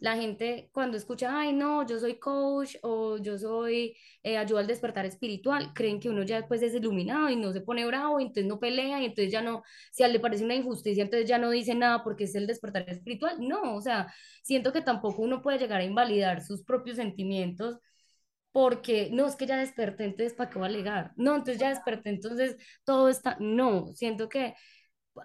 [0.00, 4.66] la gente cuando escucha, ay, no, yo soy coach o yo soy eh, ayuda al
[4.66, 8.24] despertar espiritual, creen que uno ya después es iluminado y no se pone bravo y
[8.24, 11.28] entonces no pelea y entonces ya no, si a él le parece una injusticia, entonces
[11.28, 13.36] ya no dice nada porque es el despertar espiritual.
[13.40, 17.78] No, o sea, siento que tampoco uno puede llegar a invalidar sus propios sentimientos
[18.52, 21.12] porque no, es que ya desperté, entonces ¿para qué va a alegar?
[21.16, 24.54] No, entonces ya desperté, entonces todo está, no, siento que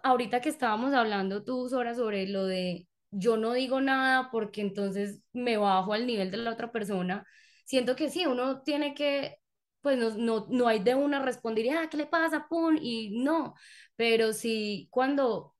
[0.03, 5.21] ahorita que estábamos hablando tú, Sora, sobre lo de yo no digo nada porque entonces
[5.33, 7.25] me bajo al nivel de la otra persona.
[7.65, 9.37] Siento que sí, uno tiene que,
[9.81, 12.47] pues no, no, no hay de una responder, ah, ¿qué le pasa?
[12.49, 13.55] Pum, y no,
[13.95, 15.55] pero sí cuando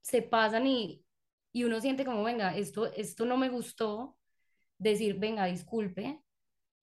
[0.00, 1.04] se pasan y,
[1.52, 4.16] y uno siente como, venga, esto, esto no me gustó,
[4.78, 6.20] decir, venga, disculpe,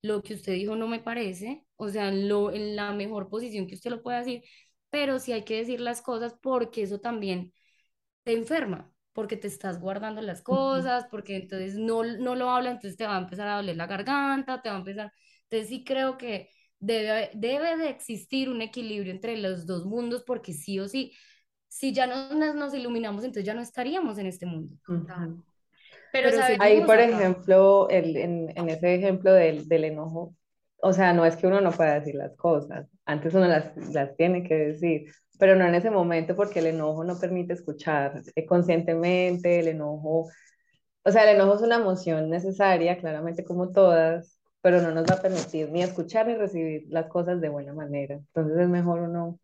[0.01, 3.75] lo que usted dijo no me parece, o sea, lo, en la mejor posición que
[3.75, 4.43] usted lo pueda decir,
[4.89, 7.53] pero sí hay que decir las cosas porque eso también
[8.23, 12.97] te enferma porque te estás guardando las cosas, porque entonces no, no lo habla, entonces
[12.97, 15.11] te va a empezar a doler la garganta, te va a empezar...
[15.43, 16.49] Entonces sí creo que
[16.79, 21.13] debe, debe de existir un equilibrio entre los dos mundos, porque sí o sí,
[21.67, 24.75] si ya no nos, iluminamos, entonces ya no estaríamos en este mundo.
[26.11, 30.35] Pero, ahí, por ejemplo, el, en, en, ese ejemplo del, del enojo,
[30.77, 34.15] o sea, no es que uno no pueda decir las cosas, antes uno las, las
[34.15, 38.45] tiene que decir, pero no en ese momento porque el enojo no permite escuchar eh,
[38.45, 40.29] conscientemente, el enojo,
[41.03, 45.15] o sea, el enojo es una emoción necesaria, claramente como todas, pero no nos va
[45.15, 48.15] a permitir ni escuchar ni recibir las cosas de buena manera.
[48.15, 49.39] Entonces es mejor uno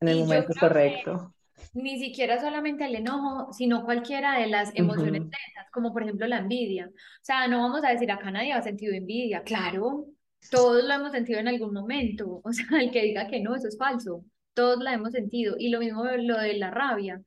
[0.00, 1.34] en el momento correcto.
[1.72, 6.38] Ni siquiera solamente el enojo, sino cualquiera de las emociones tensas, como por ejemplo la
[6.38, 6.86] envidia.
[6.86, 9.42] O sea, no vamos a decir acá nadie ha sentido envidia.
[9.42, 10.06] Claro,
[10.50, 12.40] todos lo hemos sentido en algún momento.
[12.44, 15.56] O sea, el que diga que no, eso es falso todos la hemos sentido.
[15.58, 17.20] Y lo mismo lo de la rabia.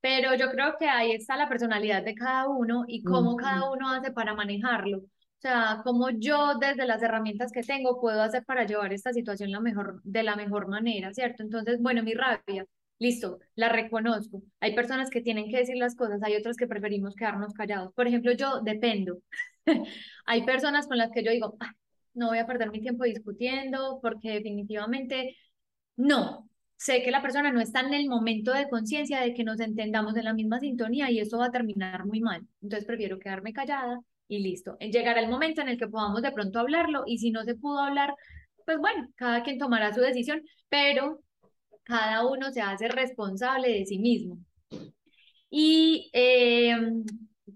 [0.00, 3.90] Pero yo creo que ahí está la personalidad de cada uno y cómo cada uno
[3.90, 4.98] hace para manejarlo.
[4.98, 9.50] O sea, cómo yo desde las herramientas que tengo puedo hacer para llevar esta situación
[9.50, 11.42] la mejor, de la mejor manera, ¿cierto?
[11.42, 12.66] Entonces, bueno, mi rabia,
[12.98, 14.42] listo, la reconozco.
[14.60, 17.92] Hay personas que tienen que decir las cosas, hay otras que preferimos quedarnos callados.
[17.94, 19.18] Por ejemplo, yo dependo.
[20.26, 21.72] hay personas con las que yo digo, ah,
[22.14, 25.36] no voy a perder mi tiempo discutiendo porque definitivamente
[25.96, 26.48] no.
[26.84, 30.18] Sé que la persona no está en el momento de conciencia de que nos entendamos
[30.18, 32.46] en la misma sintonía y eso va a terminar muy mal.
[32.60, 34.76] Entonces prefiero quedarme callada y listo.
[34.78, 37.78] Llegará el momento en el que podamos de pronto hablarlo y si no se pudo
[37.78, 38.12] hablar,
[38.66, 41.20] pues bueno, cada quien tomará su decisión, pero
[41.84, 44.36] cada uno se hace responsable de sí mismo.
[45.48, 46.76] Y eh,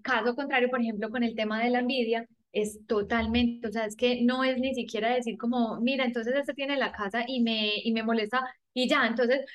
[0.01, 3.95] caso contrario, por ejemplo, con el tema de la envidia, es totalmente, o sea, es
[3.95, 7.73] que no es ni siquiera decir como, mira, entonces este tiene la casa y me,
[7.83, 8.43] y me molesta
[8.83, 9.45] y ya, entonces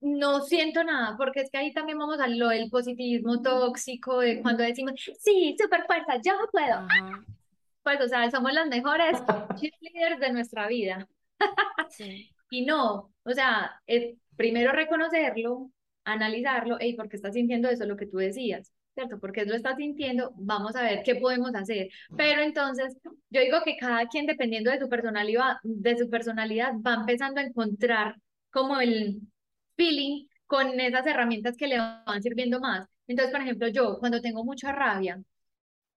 [0.00, 4.40] no siento nada, porque es que ahí también vamos a lo del positivismo tóxico, de
[4.42, 6.86] cuando decimos, sí, super fuerza, yo puedo.
[7.82, 9.18] Pues, o sea, somos las mejores
[9.60, 11.08] cheerleaders de nuestra vida.
[12.50, 15.70] Y no, o sea, es primero reconocerlo,
[16.04, 17.84] analizarlo, y ¿por qué estás sintiendo eso?
[17.84, 19.18] Lo que tú decías, ¿cierto?
[19.18, 21.88] Porque lo estás sintiendo, vamos a ver qué podemos hacer.
[22.16, 22.96] Pero entonces,
[23.30, 27.44] yo digo que cada quien, dependiendo de su personalidad, de su personalidad, va empezando a
[27.44, 28.16] encontrar
[28.50, 29.20] como el
[29.76, 32.88] feeling con esas herramientas que le van sirviendo más.
[33.06, 35.22] Entonces, por ejemplo, yo cuando tengo mucha rabia,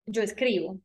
[0.05, 0.79] yo escribo,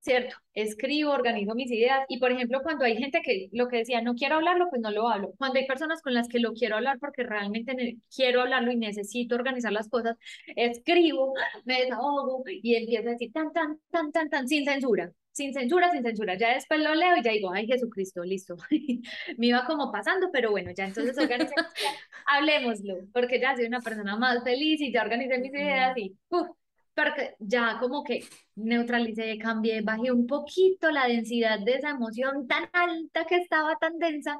[0.00, 0.36] ¿cierto?
[0.54, 4.14] Escribo, organizo mis ideas y, por ejemplo, cuando hay gente que lo que decía, no
[4.14, 5.32] quiero hablarlo, pues no lo hablo.
[5.38, 9.34] Cuando hay personas con las que lo quiero hablar porque realmente quiero hablarlo y necesito
[9.34, 10.16] organizar las cosas,
[10.56, 15.12] escribo, me desahogo y empiezo a decir tan, tan, tan, tan, tan, sin censura.
[15.38, 16.36] Sin censura, sin censura.
[16.36, 18.56] Ya después lo leo y ya digo, ay Jesucristo, listo.
[19.38, 21.54] me iba como pasando, pero bueno, ya entonces organicé,
[22.26, 26.48] hablemoslo, porque ya soy una persona más feliz y ya organicé mis ideas y uf,
[26.92, 28.24] porque ya como que
[28.56, 33.96] neutralicé, cambié, bajé un poquito la densidad de esa emoción tan alta que estaba tan
[34.00, 34.36] densa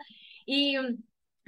[0.46, 0.96] y mm,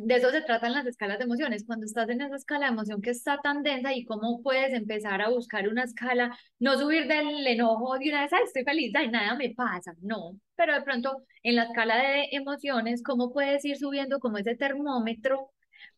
[0.03, 3.01] de eso se tratan las escalas de emociones, cuando estás en esa escala de emoción
[3.03, 7.47] que está tan densa y cómo puedes empezar a buscar una escala, no subir del
[7.47, 11.25] enojo de una vez, Ay, estoy feliz, y nada me pasa, no, pero de pronto
[11.43, 15.51] en la escala de emociones, cómo puedes ir subiendo como ese termómetro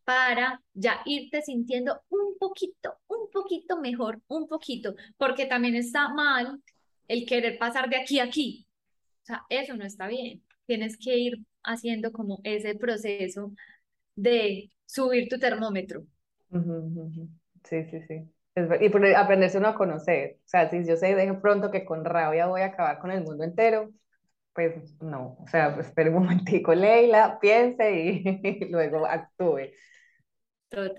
[0.05, 6.61] para ya irte sintiendo un poquito, un poquito mejor, un poquito, porque también está mal
[7.09, 8.67] el querer pasar de aquí a aquí.
[9.23, 10.43] O sea, eso no está bien.
[10.67, 13.53] Tienes que ir haciendo como ese proceso
[14.15, 16.05] de subir tu termómetro.
[17.65, 18.31] Sí, sí, sí.
[18.55, 20.39] y aprenderse uno a conocer.
[20.45, 23.23] O sea, si yo sé de pronto que con rabia voy a acabar con el
[23.23, 23.91] mundo entero,
[24.55, 25.37] pues no.
[25.41, 29.71] O sea, espere un momentico, Leila, piense y luego actúe.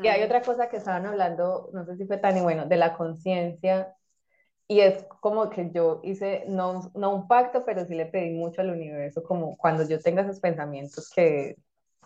[0.02, 2.96] Y hay otra cosa que estaban hablando, no sé si fue tan bueno, de la
[2.96, 3.96] conciencia.
[4.68, 8.62] Y es como que yo hice, no, no un pacto, pero sí le pedí mucho
[8.62, 11.58] al universo, como cuando yo tenga esos pensamientos que,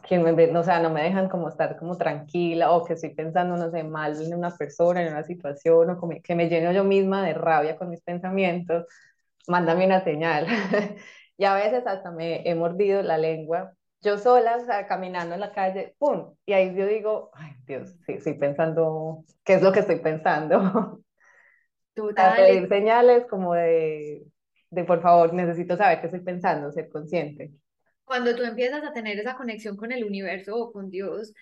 [0.08, 3.58] que me, o sea, no me dejan como estar como tranquila o que estoy pensando,
[3.58, 6.84] no sé, mal en una persona, en una situación, o como que me lleno yo
[6.84, 8.86] misma de rabia con mis pensamientos,
[9.48, 10.48] mándame una señal.
[11.38, 15.42] y a veces hasta me he mordido la lengua yo sola, o sea, caminando en
[15.42, 16.36] la calle, ¡pum!
[16.46, 21.02] Y ahí yo digo, ay Dios, sí, estoy pensando, ¿qué es lo que estoy pensando?
[21.96, 22.36] Total.
[22.38, 24.24] Pedir señales como de,
[24.70, 27.52] de, por favor, necesito saber qué estoy pensando, ser consciente.
[28.08, 31.34] Cuando tú empiezas a tener esa conexión con el universo o con Dios,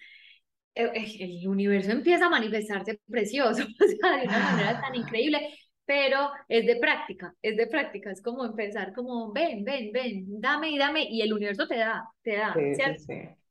[0.74, 4.95] el, eh, eh, el universo empieza a manifestarse precioso, o sea, de una manera tan
[4.95, 5.39] increíble
[5.86, 10.72] pero es de práctica, es de práctica, es como empezar como, ven, ven, ven, dame
[10.72, 13.03] y dame, y el universo te da, te da, ¿cierto?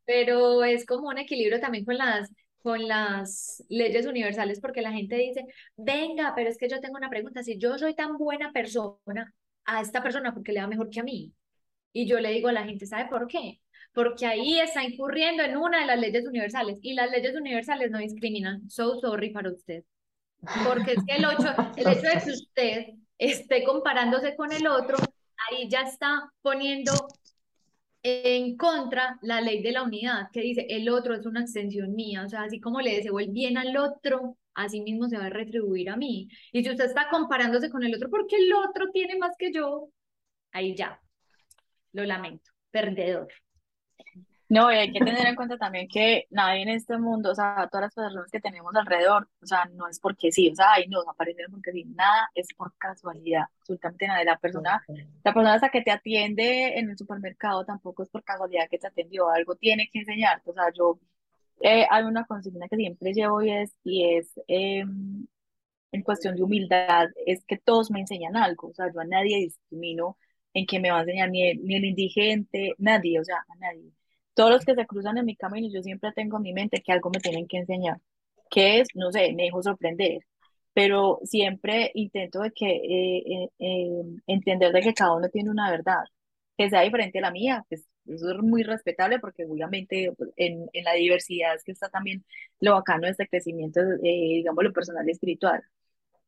[0.05, 5.17] Pero es como un equilibrio también con las, con las leyes universales, porque la gente
[5.17, 5.45] dice,
[5.77, 9.33] venga, pero es que yo tengo una pregunta, si yo soy tan buena persona
[9.65, 11.33] a esta persona, porque le da mejor que a mí?
[11.95, 13.61] Y yo le digo a la gente, ¿sabe por qué?
[13.95, 17.99] Porque ahí está incurriendo en una de las leyes universales, y las leyes universales no
[17.99, 19.85] discriminan, so sorry para usted.
[20.67, 21.25] Porque es que el,
[21.77, 22.87] el hecho de que usted
[23.17, 24.97] esté comparándose con el otro,
[25.49, 26.93] ahí ya está poniendo
[28.03, 32.25] en contra la ley de la unidad, que dice el otro es una extensión mía,
[32.27, 35.31] o sea, así como le deseo el bien al otro, así mismo se va a
[35.31, 36.29] retribuir a mí.
[36.53, 39.89] Y si usted está comparándose con el otro porque el otro tiene más que yo,
[40.53, 41.01] ahí ya,
[41.95, 43.29] lo lamento, perdedor.
[44.49, 47.67] No, y hay que tener en cuenta también que nadie en este mundo, o sea,
[47.71, 50.87] todas las personas que tenemos alrededor, o sea, no es porque sí, o sea, ay,
[50.89, 54.23] no, aparecen porque sí, nada es por casualidad, absolutamente nada.
[54.23, 54.85] La persona,
[55.25, 58.87] la persona hasta que te atiende en el supermercado tampoco es por casualidad que te
[58.87, 61.01] atendió, algo tiene que enseñarte, o sea, yo,
[61.61, 65.27] eh, hay una consigna que siempre llevo y es, y es em,
[65.93, 69.39] en cuestión de humildad, es que todos me enseñan algo, o sea, yo a nadie
[69.39, 70.19] discrimino
[70.55, 73.57] en que me va a enseñar ni el, ni el indigente, nadie, o sea, a
[73.57, 73.93] nadie
[74.35, 76.93] todos los que se cruzan en mi camino, yo siempre tengo en mi mente que
[76.93, 78.01] algo me tienen que enseñar.
[78.51, 78.89] ¿Qué es?
[78.95, 80.21] No sé, me dejo sorprender,
[80.75, 85.71] pero siempre intento de que eh, eh, eh, entender de que cada uno tiene una
[85.71, 86.05] verdad,
[86.57, 90.85] que sea diferente a la mía, pues eso es muy respetable porque obviamente en, en
[90.85, 92.25] la diversidad es que está también
[92.61, 95.63] lo bacano de este crecimiento, digamos, lo personal y espiritual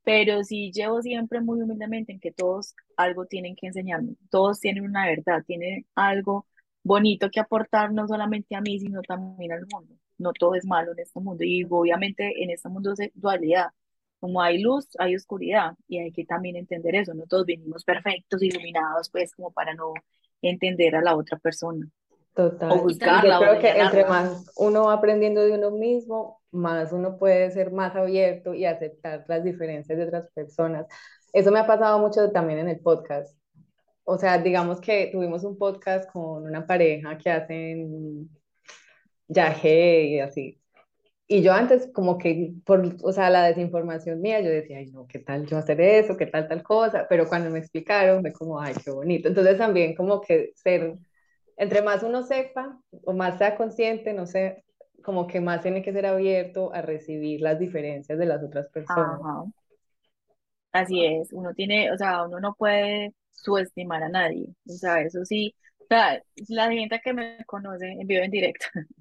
[0.07, 4.85] pero sí llevo siempre muy humildemente en que todos algo tienen que enseñarme, todos tienen
[4.85, 6.47] una verdad, tienen algo
[6.85, 9.97] bonito que aportar no solamente a mí, sino también al mundo.
[10.17, 13.71] No todo es malo en este mundo y obviamente en este mundo es dualidad.
[14.21, 17.13] Como hay luz, hay oscuridad y hay que también entender eso.
[17.13, 19.93] No todos venimos perfectos, iluminados, pues como para no
[20.41, 21.85] entender a la otra persona.
[22.33, 22.71] Total.
[22.71, 26.93] O Yo buscarla o creo que entre más uno va aprendiendo de uno mismo, más
[26.93, 30.87] uno puede ser más abierto y aceptar las diferencias de otras personas.
[31.33, 33.37] Eso me ha pasado mucho también en el podcast.
[34.05, 38.31] O sea, digamos que tuvimos un podcast con una pareja que hacen
[39.29, 40.61] viaje y así.
[41.29, 45.07] Y yo antes como que por, o sea, la desinformación mía, yo decía, ay, no,
[45.09, 46.17] ¿qué tal yo hacer eso?
[46.17, 47.07] ¿Qué tal tal cosa?
[47.09, 49.29] Pero cuando me explicaron, fue como, ay, qué bonito.
[49.29, 50.95] Entonces también como que ser,
[51.57, 54.65] entre más uno sepa o más sea consciente, no sé,
[55.07, 59.23] como que más tiene que ser abierto a recibir las diferencias de las otras personas.
[59.25, 59.47] Ajá.
[60.73, 65.25] Así es, uno tiene, o sea, uno no puede subestimar a nadie, o sea, eso
[65.25, 68.67] sí, o sea, la gente que me conoce en vivo en directo,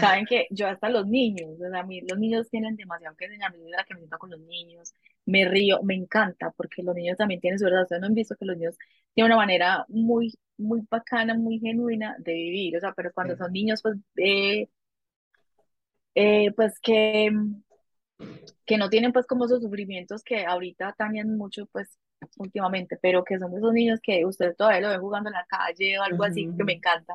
[0.00, 3.26] saben que yo hasta los niños, o sea, a mí los niños tienen demasiado que
[3.26, 4.94] enseñarme, la que me siento con los niños,
[5.26, 8.34] me río, me encanta, porque los niños también tienen su verdad, ustedes no han visto
[8.36, 8.76] que los niños
[9.14, 13.38] tienen una manera muy, muy bacana, muy genuina de vivir, o sea, pero cuando Sí.
[13.38, 14.68] son niños, pues, eh,
[16.18, 17.30] eh, pues que
[18.66, 21.98] que no tienen pues como esos sufrimientos que ahorita también mucho pues
[22.38, 25.98] últimamente, pero que son esos niños que usted todavía lo ve jugando en la calle
[25.98, 27.14] o algo así, que me encanta.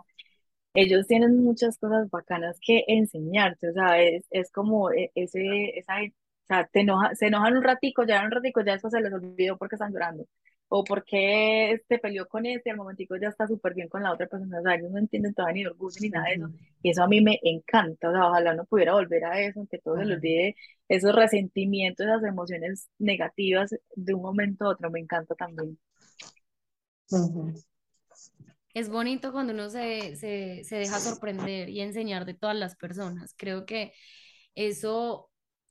[0.75, 5.95] Ellos tienen muchas cosas bacanas que enseñarte, o sea, es, es como e- ese, esa,
[6.03, 9.13] o sea, te enoja, se enojan un ratico, ya un ratico, ya después se les
[9.13, 10.25] olvidó porque están llorando,
[10.75, 14.25] o porque se peleó con este, al momentico ya está súper bien con la otra
[14.25, 16.49] persona, o sea, ellos no entienden todavía ni orgullo ni nada de eso,
[16.81, 19.77] y eso a mí me encanta, o sea, ojalá no pudiera volver a eso, que
[19.77, 20.55] todo se le olvide,
[20.87, 25.77] esos resentimientos, esas emociones negativas de un momento a otro, me encanta también.
[28.73, 33.35] Es bonito cuando uno se, se, se deja sorprender y enseñar de todas las personas.
[33.37, 33.93] Creo que
[34.55, 35.29] eso,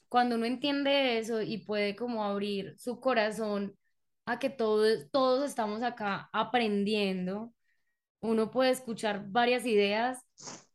[0.09, 3.76] cuando uno entiende eso y puede como abrir su corazón
[4.27, 7.53] a que todos, todos estamos acá aprendiendo,
[8.20, 10.25] uno puede escuchar varias ideas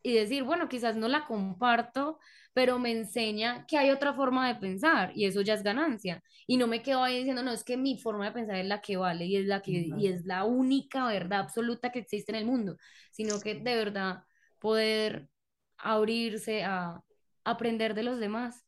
[0.04, 2.20] y decir, bueno, quizás no la comparto,
[2.54, 6.24] pero me enseña que hay otra forma de pensar y eso ya es ganancia.
[6.48, 8.82] Y no me quedo ahí diciendo, no, es que mi forma de pensar es la
[8.82, 12.38] que vale y es la que, y es la única verdad absoluta que existe en
[12.38, 12.78] el mundo,
[13.12, 14.24] sino que de verdad
[14.60, 15.30] poder
[15.78, 17.02] abrirse a
[17.44, 18.66] aprender de los demás,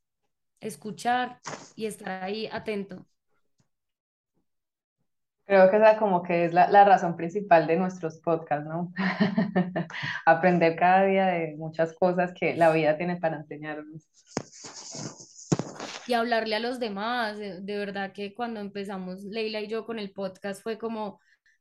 [0.62, 1.42] escuchar
[1.76, 3.08] y estar ahí atento.
[5.50, 8.94] Creo que esa como que es la, la razón principal de nuestros podcasts, ¿no?
[10.28, 14.08] Aprender cada día de muchas cosas que la vida tiene para enseñarnos.
[16.06, 17.40] y hablarle a los demás.
[17.40, 21.20] De, verdad que cuando empezamos Leila y yo con el podcast fue como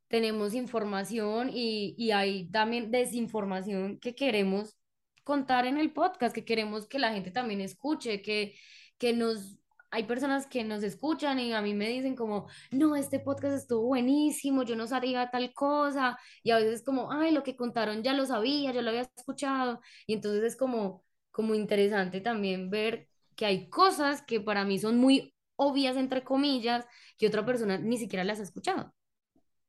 [0.09, 4.77] tenemos información y, y hay también desinformación que queremos
[5.25, 8.55] contar en el podcast, que queremos que la gente también escuche, que,
[8.99, 9.58] que nos...
[9.91, 13.87] Hay personas que nos escuchan y a mí me dicen como, no, este podcast estuvo
[13.87, 18.13] buenísimo, yo no sabía tal cosa, y a veces como, ay, lo que contaron ya
[18.13, 23.47] lo sabía, ya lo había escuchado, y entonces es como, como interesante también ver que
[23.47, 26.85] hay cosas que para mí son muy obvias, entre comillas,
[27.17, 28.95] que otra persona ni siquiera las ha escuchado.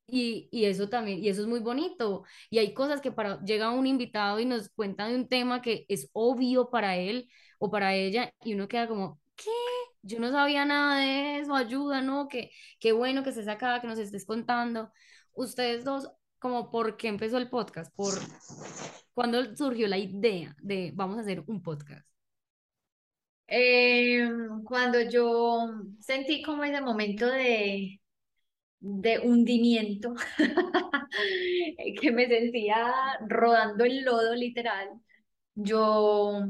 [0.08, 2.24] Y, y eso también, y eso es muy bonito.
[2.50, 5.86] Y hay cosas que para, llega un invitado y nos cuenta de un tema que
[5.88, 9.50] es obvio para él o para ella, y uno queda como, ¿qué?
[10.02, 12.28] Yo no sabía nada de eso, ayuda, ¿no?
[12.28, 14.92] Que, qué bueno que estés acá, que nos estés contando.
[15.34, 17.94] Ustedes dos, como, ¿por qué empezó el podcast?
[17.96, 18.14] ¿Por
[19.14, 22.08] cuándo surgió la idea de vamos a hacer un podcast?
[23.48, 24.30] Eh,
[24.64, 25.68] cuando yo
[26.00, 28.00] sentí como ese momento de,
[28.80, 30.14] de hundimiento,
[32.02, 32.94] que me sentía
[33.28, 34.90] rodando el lodo literal,
[35.56, 36.44] yo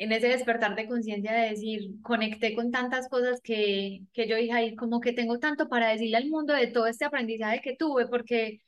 [0.00, 4.52] en ese despertar de conciencia de decir, conecté con tantas cosas que, que yo dije
[4.52, 8.06] ahí, como que tengo tanto para decirle al mundo de todo este aprendizaje que tuve,
[8.08, 8.60] porque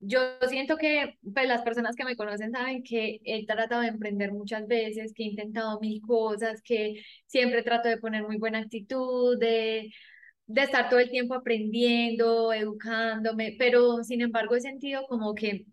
[0.00, 4.32] yo siento que pues, las personas que me conocen saben que he tratado de emprender
[4.32, 9.38] muchas veces, que he intentado mil cosas, que siempre trato de poner muy buena actitud,
[9.38, 9.90] de,
[10.46, 15.64] de estar todo el tiempo aprendiendo, educándome, pero sin embargo he sentido como que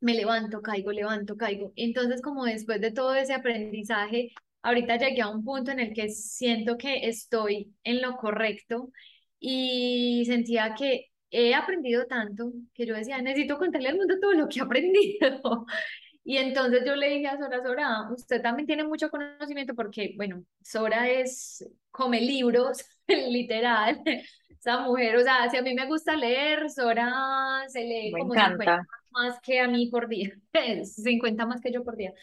[0.00, 1.72] me levanto, caigo, levanto, caigo.
[1.76, 4.32] Entonces, como después de todo ese aprendizaje,
[4.62, 8.90] ahorita llegué a un punto en el que siento que estoy en lo correcto
[9.38, 14.48] y sentía que he aprendido tanto que yo decía, necesito contarle al mundo todo lo
[14.48, 15.66] que he aprendido.
[16.24, 20.44] Y entonces yo le dije a Sora, Sora, usted también tiene mucho conocimiento porque, bueno,
[20.62, 24.00] Sora es, come libros, literal,
[24.48, 28.34] esa mujer, o sea, si a mí me gusta leer, Sora se lee Me como
[28.34, 28.76] encanta.
[28.76, 30.30] 50 más que a mí por día,
[30.84, 32.14] 50 más que yo por día.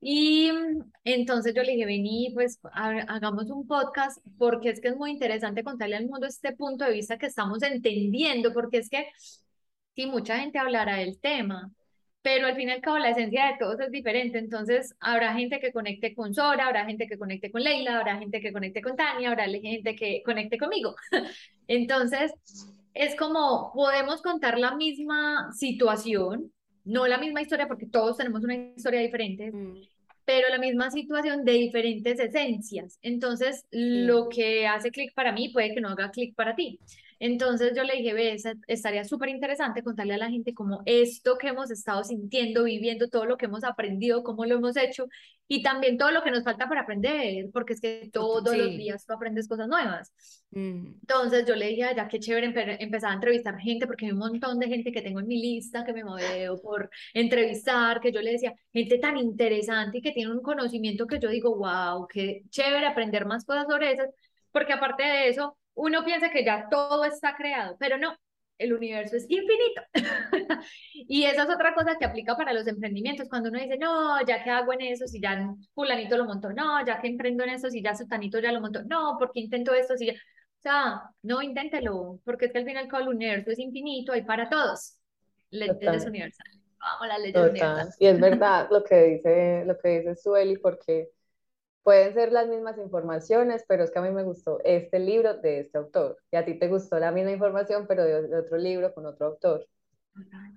[0.00, 0.50] Y
[1.04, 5.10] entonces yo le dije, vení, pues ha- hagamos un podcast porque es que es muy
[5.10, 9.06] interesante contarle al mundo este punto de vista que estamos entendiendo, porque es que
[9.94, 11.70] sí, mucha gente hablará del tema,
[12.22, 15.60] pero al fin y al cabo la esencia de todos es diferente, entonces habrá gente
[15.60, 18.96] que conecte con Sora, habrá gente que conecte con Leila, habrá gente que conecte con
[18.96, 20.94] Tania, habrá gente que conecte conmigo.
[21.68, 22.32] Entonces,
[22.94, 26.52] es como podemos contar la misma situación,
[26.88, 29.74] no la misma historia porque todos tenemos una historia diferente, Mm,
[30.24, 32.98] pero la misma situación de diferentes esencias.
[33.00, 36.78] Entonces, lo que hace clic para mí puede que no haga clic para ti.
[37.20, 41.48] Entonces yo le dije, ve, estaría súper interesante contarle a la gente como esto que
[41.48, 45.06] hemos estado sintiendo, viviendo, todo lo que hemos aprendido, cómo lo hemos hecho
[45.48, 48.76] y también todo lo que nos falta por aprender, porque es que todos los sí.
[48.76, 50.12] días tú aprendes cosas nuevas.
[50.52, 50.94] mm.
[51.00, 54.12] Entonces yo le dije, a ella, qué chévere empe- empezar a entrevistar gente, porque hay
[54.12, 58.12] un montón de gente que tengo en mi lista, que me modelo por entrevistar, que
[58.12, 62.06] yo le decía, gente tan interesante y que tiene un conocimiento que yo digo, wow,
[62.08, 64.02] qué chévere aprender más cosas sobre eso,
[64.52, 68.16] porque aparte de eso, uno piensa que ya todo está creado, pero no,
[68.58, 69.82] el universo es infinito.
[71.10, 74.42] Y esa es otra cosa que aplica para los emprendimientos, cuando uno dice, no, ya
[74.42, 77.70] que hago en eso, si ya fulanito lo montó, no, ya que emprendo en eso,
[77.70, 80.12] si ya sutanito ya lo montó, no, porque intento esto, si ya...
[80.12, 84.48] O sea, no inténtelo, porque es que al final el universo es infinito, hay para
[84.50, 84.96] todos.
[85.50, 86.60] Leyes universales.
[86.80, 87.96] Vamos, las leyes universales.
[88.00, 91.10] Y es verdad lo que dice, lo que dice Sueli, porque
[91.88, 95.60] pueden ser las mismas informaciones, pero es que a mí me gustó este libro de
[95.60, 99.06] este autor, y a ti te gustó la misma información, pero de, otro libro con
[99.06, 99.66] otro autor.
[100.12, 100.52] Total,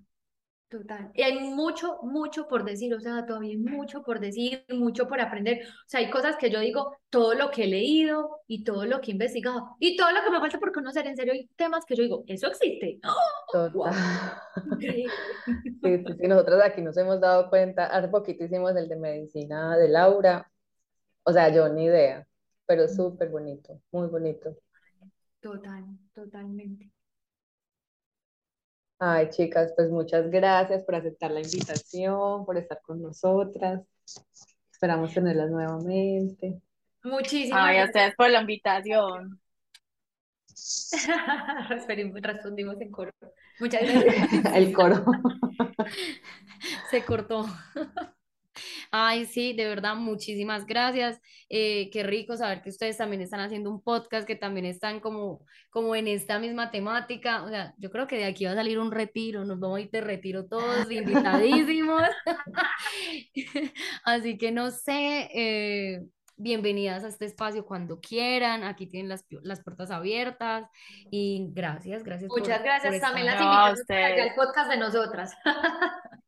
[0.67, 1.11] total.
[1.13, 5.21] Y hay mucho, mucho por decir, o sea, todavía hay mucho por decir, mucho por
[5.21, 5.59] aprender.
[5.65, 8.99] O sea, hay cosas que yo digo, todo lo que he leído y todo lo
[8.99, 11.85] que he investigado y todo lo que me falta por conocer, en serio, hay temas
[11.85, 12.99] que yo digo, eso existe.
[13.05, 13.41] ¡Oh!
[13.53, 13.93] Wow, Total.
[14.73, 15.13] increíble.
[15.81, 19.77] Sí, sí, sí, nosotros aquí nos hemos dado cuenta, hace poquito hicimos el de medicina
[19.77, 20.50] de Laura,
[21.23, 22.27] o sea, yo ni idea,
[22.65, 24.55] pero súper bonito, muy bonito.
[25.41, 26.89] Total, totalmente.
[28.99, 33.81] Ay, chicas, pues muchas gracias por aceptar la invitación, por estar con nosotras.
[34.71, 36.61] Esperamos tenerlas nuevamente.
[37.03, 37.87] Muchísimas Ay, a gracias.
[37.87, 39.39] ustedes por la invitación.
[41.69, 43.11] Respondimos en coro.
[43.59, 44.29] Muchas gracias.
[44.53, 45.03] El coro.
[46.89, 47.45] Se cortó.
[48.91, 51.19] Ay, sí, de verdad, muchísimas gracias.
[51.49, 55.45] Eh, qué rico saber que ustedes también están haciendo un podcast, que también están como,
[55.69, 57.43] como en esta misma temática.
[57.43, 59.81] O sea, yo creo que de aquí va a salir un retiro, nos vamos a
[59.81, 62.03] ir de retiro todos, invitadísimos.
[64.03, 66.01] Así que no sé, eh,
[66.41, 68.63] bienvenidas a este espacio cuando quieran.
[68.63, 70.67] Aquí tienen las, las puertas abiertas.
[71.11, 72.99] Y gracias, gracias por, Muchas por gracias.
[72.99, 75.33] También las a invitamos allá al podcast de nosotras.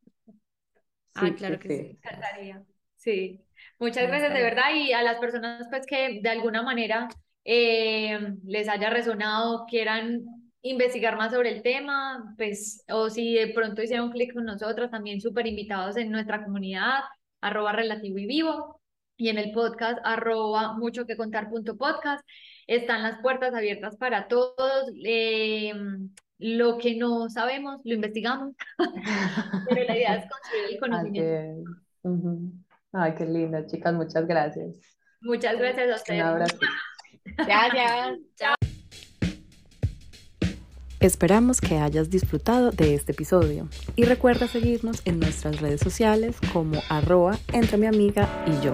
[1.16, 1.76] Ah, claro que sí.
[1.76, 1.84] sí.
[1.84, 2.64] Me encantaría.
[2.96, 3.42] Sí.
[3.80, 7.10] Muchas gracias de verdad y a las personas pues que de alguna manera
[7.44, 10.24] eh, les haya resonado, quieran
[10.62, 15.20] investigar más sobre el tema, pues, o si de pronto hicieron clic con nosotros, también
[15.20, 17.02] súper invitados en nuestra comunidad,
[17.42, 18.82] arroba relativo y vivo,
[19.18, 22.26] y en el podcast, arroba mucho que contar punto podcast.
[22.66, 24.90] Están las puertas abiertas para todos.
[25.06, 25.74] eh,
[26.40, 28.56] lo que no sabemos, lo investigamos,
[29.70, 31.30] pero la idea es construir el conocimiento.
[31.32, 31.78] es.
[32.04, 32.52] Ujú.
[32.92, 34.76] Ay, qué linda, chicas, muchas gracias.
[35.22, 36.22] Muchas gracias a Un ustedes.
[36.24, 36.58] abrazo.
[37.38, 38.20] Gracias.
[41.00, 46.80] Esperamos que hayas disfrutado de este episodio y recuerda seguirnos en nuestras redes sociales como
[46.90, 48.74] arroba entre mi amiga y yo.